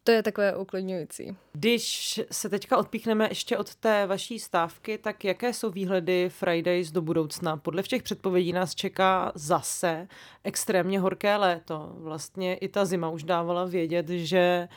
to 0.04 0.12
je 0.12 0.24
takové 0.24 0.56
uklidňující. 0.56 1.38
Když 1.54 2.20
se 2.32 2.50
teďka 2.50 2.78
odpíchneme 2.78 3.28
ještě 3.30 3.58
od 3.58 3.76
té 3.76 4.06
vaší 4.06 4.40
stávky, 4.40 4.98
tak 4.98 5.26
jaké 5.26 5.54
jsou 5.54 5.70
výhledy 5.70 6.30
Fridays 6.30 6.92
do 6.92 7.02
budoucna? 7.02 7.58
Podle 7.58 7.84
všech 7.84 8.04
předpovědí 8.04 8.54
nás 8.54 8.76
čeká 8.76 9.32
zase 9.36 10.08
extrémně 10.44 11.00
horké 11.00 11.36
léto. 11.38 11.94
Vlastně 11.98 12.56
i 12.56 12.68
ta 12.68 12.86
zima 12.86 13.10
už 13.10 13.24
dávala 13.24 13.66
vědět, 13.66 14.10
že 14.10 14.68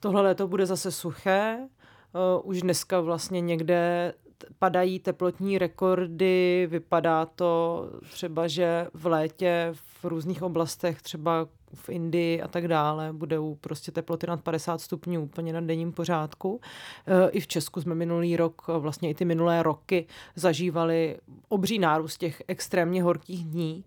tohle 0.00 0.22
léto 0.22 0.48
bude 0.48 0.66
zase 0.66 0.92
suché, 0.92 1.68
Uh, 2.14 2.50
už 2.50 2.62
dneska 2.62 3.00
vlastně 3.00 3.40
někde 3.40 4.14
padají 4.58 4.98
teplotní 4.98 5.58
rekordy, 5.58 6.66
vypadá 6.70 7.26
to 7.26 7.84
třeba, 8.10 8.48
že 8.48 8.86
v 8.94 9.06
létě 9.06 9.68
v 9.72 10.04
různých 10.04 10.42
oblastech, 10.42 11.02
třeba 11.02 11.48
v 11.74 11.88
Indii 11.88 12.42
a 12.42 12.48
tak 12.48 12.68
dále, 12.68 13.12
budou 13.12 13.54
prostě 13.54 13.92
teploty 13.92 14.26
nad 14.26 14.40
50 14.42 14.80
stupňů 14.80 15.22
úplně 15.22 15.52
na 15.52 15.60
denním 15.60 15.92
pořádku. 15.92 16.60
Eh, 17.06 17.30
I 17.30 17.40
v 17.40 17.46
Česku 17.46 17.80
jsme 17.80 17.94
minulý 17.94 18.36
rok, 18.36 18.62
vlastně 18.78 19.10
i 19.10 19.14
ty 19.14 19.24
minulé 19.24 19.62
roky, 19.62 20.06
zažívali 20.36 21.18
obří 21.48 21.78
nárůst 21.78 22.18
těch 22.18 22.42
extrémně 22.48 23.02
horkých 23.02 23.44
dní. 23.44 23.84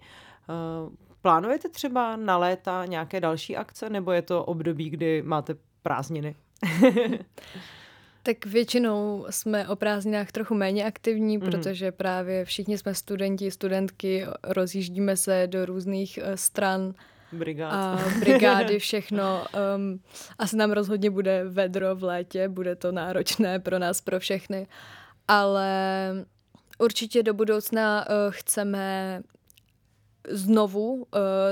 Eh, 0.49 0.89
plánujete 1.21 1.69
třeba 1.69 2.15
na 2.15 2.37
léta 2.37 2.85
nějaké 2.85 3.21
další 3.21 3.57
akce, 3.57 3.89
nebo 3.89 4.11
je 4.11 4.21
to 4.21 4.45
období, 4.45 4.89
kdy 4.89 5.21
máte 5.21 5.55
prázdniny? 5.83 6.35
Tak 8.27 8.45
většinou 8.45 9.25
jsme 9.29 9.67
o 9.67 9.75
prázdninách 9.75 10.31
trochu 10.31 10.55
méně 10.55 10.85
aktivní, 10.85 11.37
mm. 11.37 11.45
protože 11.45 11.91
právě 11.91 12.45
všichni 12.45 12.77
jsme 12.77 12.95
studenti, 12.95 13.51
studentky, 13.51 14.25
rozjíždíme 14.43 15.17
se 15.17 15.47
do 15.47 15.65
různých 15.65 16.19
uh, 16.21 16.35
stran. 16.35 16.93
Brigád. 17.31 17.73
A 17.73 17.99
brigády, 18.19 18.79
všechno. 18.79 19.45
Um, 19.75 19.99
asi 20.39 20.57
nám 20.57 20.71
rozhodně 20.71 21.09
bude 21.09 21.43
vedro 21.43 21.95
v 21.95 22.03
létě, 22.03 22.49
bude 22.49 22.75
to 22.75 22.91
náročné 22.91 23.59
pro 23.59 23.79
nás, 23.79 24.01
pro 24.01 24.19
všechny. 24.19 24.67
Ale 25.27 25.71
určitě 26.79 27.23
do 27.23 27.33
budoucna 27.33 28.05
uh, 28.09 28.15
chceme 28.29 29.21
znovu 30.29 30.93
uh, 30.93 31.03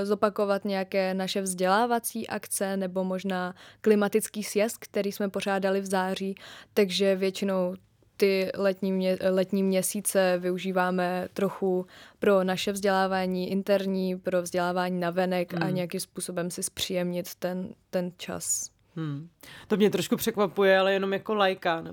zopakovat 0.02 0.64
nějaké 0.64 1.14
naše 1.14 1.42
vzdělávací 1.42 2.28
akce 2.28 2.76
nebo 2.76 3.04
možná 3.04 3.54
klimatický 3.80 4.42
sjezd, 4.42 4.78
který 4.78 5.12
jsme 5.12 5.28
pořádali 5.28 5.80
v 5.80 5.86
září, 5.86 6.34
takže 6.74 7.16
většinou 7.16 7.74
ty 8.16 8.50
letní, 8.54 8.92
mě, 8.92 9.18
letní 9.30 9.62
měsíce 9.62 10.38
využíváme 10.38 11.28
trochu 11.32 11.86
pro 12.18 12.44
naše 12.44 12.72
vzdělávání 12.72 13.50
interní, 13.50 14.18
pro 14.18 14.42
vzdělávání 14.42 15.00
na 15.00 15.10
venek 15.10 15.52
hmm. 15.52 15.62
a 15.62 15.70
nějakým 15.70 16.00
způsobem 16.00 16.50
si 16.50 16.62
zpříjemnit 16.62 17.34
ten, 17.34 17.74
ten 17.90 18.12
čas. 18.16 18.70
Hmm. 18.96 19.28
To 19.68 19.76
mě 19.76 19.90
trošku 19.90 20.16
překvapuje, 20.16 20.78
ale 20.78 20.92
jenom 20.92 21.12
jako 21.12 21.34
lajka. 21.34 21.84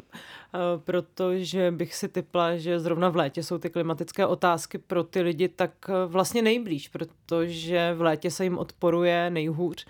Protože 0.77 1.71
bych 1.71 1.95
si 1.95 2.07
typla, 2.07 2.57
že 2.57 2.79
zrovna 2.79 3.09
v 3.09 3.15
létě 3.15 3.43
jsou 3.43 3.57
ty 3.57 3.69
klimatické 3.69 4.25
otázky 4.25 4.77
pro 4.77 5.03
ty 5.03 5.21
lidi 5.21 5.49
tak 5.49 5.71
vlastně 6.07 6.41
nejblíž, 6.41 6.87
protože 6.87 7.93
v 7.97 8.01
létě 8.01 8.31
se 8.31 8.43
jim 8.43 8.57
odporuje 8.57 9.29
nejhůř. 9.29 9.85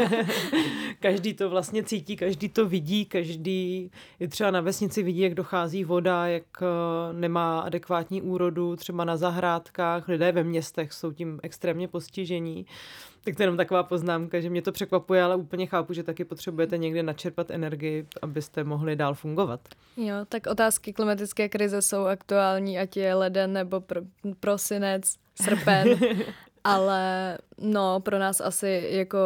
každý 1.00 1.34
to 1.34 1.50
vlastně 1.50 1.82
cítí, 1.82 2.16
každý 2.16 2.48
to 2.48 2.68
vidí, 2.68 3.04
každý 3.04 3.90
je 4.20 4.28
třeba 4.28 4.50
na 4.50 4.60
vesnici 4.60 5.02
vidí, 5.02 5.20
jak 5.20 5.34
dochází 5.34 5.84
voda, 5.84 6.26
jak 6.26 6.44
nemá 7.12 7.60
adekvátní 7.60 8.22
úrodu, 8.22 8.76
třeba 8.76 9.04
na 9.04 9.16
zahrádkách, 9.16 10.08
lidé 10.08 10.32
ve 10.32 10.44
městech 10.44 10.92
jsou 10.92 11.12
tím 11.12 11.40
extrémně 11.42 11.88
postižení. 11.88 12.66
Tak 13.24 13.36
to 13.36 13.42
je 13.42 13.44
jenom 13.44 13.56
taková 13.56 13.82
poznámka, 13.82 14.40
že 14.40 14.50
mě 14.50 14.62
to 14.62 14.72
překvapuje, 14.72 15.22
ale 15.22 15.36
úplně 15.36 15.66
chápu, 15.66 15.92
že 15.92 16.02
taky 16.02 16.24
potřebujete 16.24 16.78
někde 16.78 17.02
načerpat 17.02 17.50
energii, 17.50 18.06
abyste 18.22 18.64
mohli 18.64 18.96
dál 18.96 19.14
fungovat. 19.14 19.61
Jo, 19.96 20.14
tak 20.28 20.46
otázky 20.46 20.92
klimatické 20.92 21.48
krize 21.48 21.82
jsou 21.82 22.04
aktuální, 22.04 22.78
ať 22.78 22.96
je 22.96 23.14
leden 23.14 23.52
nebo 23.52 23.80
pr- 23.80 24.06
prosinec, 24.40 25.16
srpen. 25.42 25.88
Ale 26.64 27.38
no, 27.58 28.00
pro 28.00 28.18
nás 28.18 28.40
asi 28.40 28.88
jako 28.90 29.18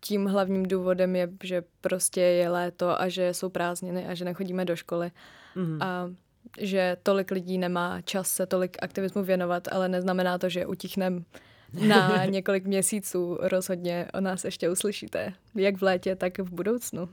tím 0.00 0.26
hlavním 0.26 0.62
důvodem 0.62 1.16
je, 1.16 1.28
že 1.42 1.62
prostě 1.80 2.20
je 2.20 2.48
léto 2.48 3.00
a 3.00 3.08
že 3.08 3.34
jsou 3.34 3.48
prázdniny 3.48 4.06
a 4.06 4.14
že 4.14 4.24
nechodíme 4.24 4.64
do 4.64 4.76
školy. 4.76 5.10
Mm. 5.54 5.82
A 5.82 6.10
že 6.58 6.96
tolik 7.02 7.30
lidí 7.30 7.58
nemá 7.58 8.00
čas 8.00 8.28
se 8.28 8.46
tolik 8.46 8.76
aktivismu 8.82 9.22
věnovat, 9.22 9.68
ale 9.72 9.88
neznamená 9.88 10.38
to, 10.38 10.48
že 10.48 10.66
utichneme 10.66 11.22
na 11.88 12.24
několik 12.26 12.64
měsíců. 12.64 13.38
Rozhodně 13.40 14.08
o 14.14 14.20
nás 14.20 14.44
ještě 14.44 14.70
uslyšíte, 14.70 15.32
jak 15.54 15.76
v 15.76 15.82
létě, 15.82 16.16
tak 16.16 16.38
v 16.38 16.50
budoucnu. 16.50 17.08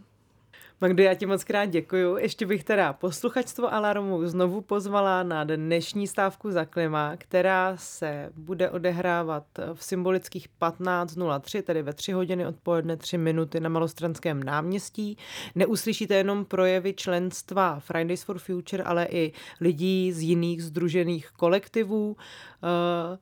Magdo, 0.83 1.03
já 1.03 1.13
ti 1.13 1.25
moc 1.25 1.43
krát 1.43 1.65
děkuju. 1.65 2.17
Ještě 2.17 2.45
bych 2.45 2.63
teda 2.63 2.93
posluchačstvo 2.93 3.73
Alarmu 3.73 4.27
znovu 4.27 4.61
pozvala 4.61 5.23
na 5.23 5.43
dnešní 5.43 6.07
stávku 6.07 6.51
za 6.51 6.65
klima, 6.65 7.15
která 7.17 7.77
se 7.77 8.29
bude 8.35 8.69
odehrávat 8.69 9.43
v 9.73 9.83
symbolických 9.83 10.47
15.03, 10.61 11.61
tedy 11.61 11.81
ve 11.81 11.93
3 11.93 12.11
hodiny 12.11 12.47
odpoledne 12.47 12.97
3 12.97 13.17
minuty 13.17 13.59
na 13.59 13.69
Malostranském 13.69 14.43
náměstí. 14.43 15.17
Neuslyšíte 15.55 16.15
jenom 16.15 16.45
projevy 16.45 16.93
členstva 16.93 17.79
Fridays 17.79 18.23
for 18.23 18.39
Future, 18.39 18.83
ale 18.83 19.07
i 19.11 19.31
lidí 19.61 20.11
z 20.11 20.21
jiných 20.21 20.63
združených 20.63 21.31
kolektivů. 21.31 22.11
Uh, 22.11 23.17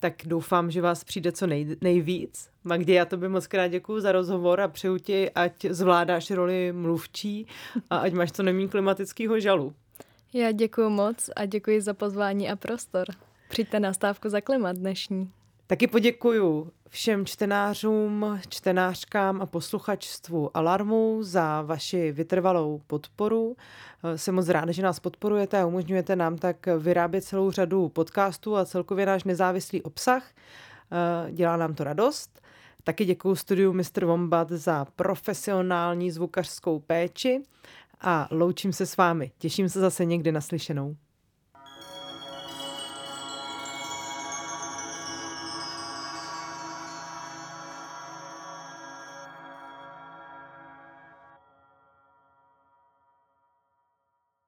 tak 0.00 0.14
doufám, 0.24 0.70
že 0.70 0.82
vás 0.82 1.04
přijde 1.04 1.32
co 1.32 1.46
nej, 1.46 1.76
nejvíc. 1.80 2.48
Magdě, 2.64 2.94
já 2.94 3.04
tobě 3.04 3.28
moc 3.28 3.46
krát 3.46 3.68
děkuji 3.68 4.00
za 4.00 4.12
rozhovor 4.12 4.60
a 4.60 4.68
přeju 4.68 4.98
ti, 4.98 5.30
ať 5.30 5.66
zvládáš 5.70 6.30
roli 6.30 6.72
mluvčí 6.72 7.46
a 7.90 7.96
ať 7.96 8.12
máš 8.12 8.32
co 8.32 8.42
nemí 8.42 8.68
klimatického 8.68 9.40
žalu. 9.40 9.74
Já 10.32 10.52
děkuji 10.52 10.90
moc 10.90 11.30
a 11.36 11.46
děkuji 11.46 11.80
za 11.80 11.94
pozvání 11.94 12.50
a 12.50 12.56
prostor. 12.56 13.04
Přijďte 13.48 13.80
na 13.80 13.92
stávku 13.92 14.28
za 14.28 14.40
klimat 14.40 14.76
dnešní. 14.76 15.30
Taky 15.68 15.86
poděkuju 15.86 16.72
všem 16.88 17.26
čtenářům, 17.26 18.40
čtenářkám 18.48 19.42
a 19.42 19.46
posluchačstvu 19.46 20.56
Alarmu 20.56 21.18
za 21.22 21.62
vaši 21.62 22.12
vytrvalou 22.12 22.80
podporu. 22.86 23.56
Jsem 24.16 24.34
moc 24.34 24.48
ráda, 24.48 24.72
že 24.72 24.82
nás 24.82 25.00
podporujete 25.00 25.60
a 25.60 25.66
umožňujete 25.66 26.16
nám 26.16 26.38
tak 26.38 26.66
vyrábět 26.78 27.20
celou 27.20 27.50
řadu 27.50 27.88
podcastů 27.88 28.56
a 28.56 28.64
celkově 28.64 29.06
náš 29.06 29.24
nezávislý 29.24 29.82
obsah. 29.82 30.30
Dělá 31.30 31.56
nám 31.56 31.74
to 31.74 31.84
radost. 31.84 32.40
Taky 32.84 33.04
děkuji 33.04 33.34
studiu 33.34 33.72
Mr. 33.72 34.04
Wombat 34.04 34.48
za 34.48 34.84
profesionální 34.96 36.10
zvukařskou 36.10 36.78
péči 36.78 37.42
a 38.00 38.28
loučím 38.30 38.72
se 38.72 38.86
s 38.86 38.96
vámi. 38.96 39.30
Těším 39.38 39.68
se 39.68 39.80
zase 39.80 40.04
někdy 40.04 40.32
naslyšenou. 40.32 40.96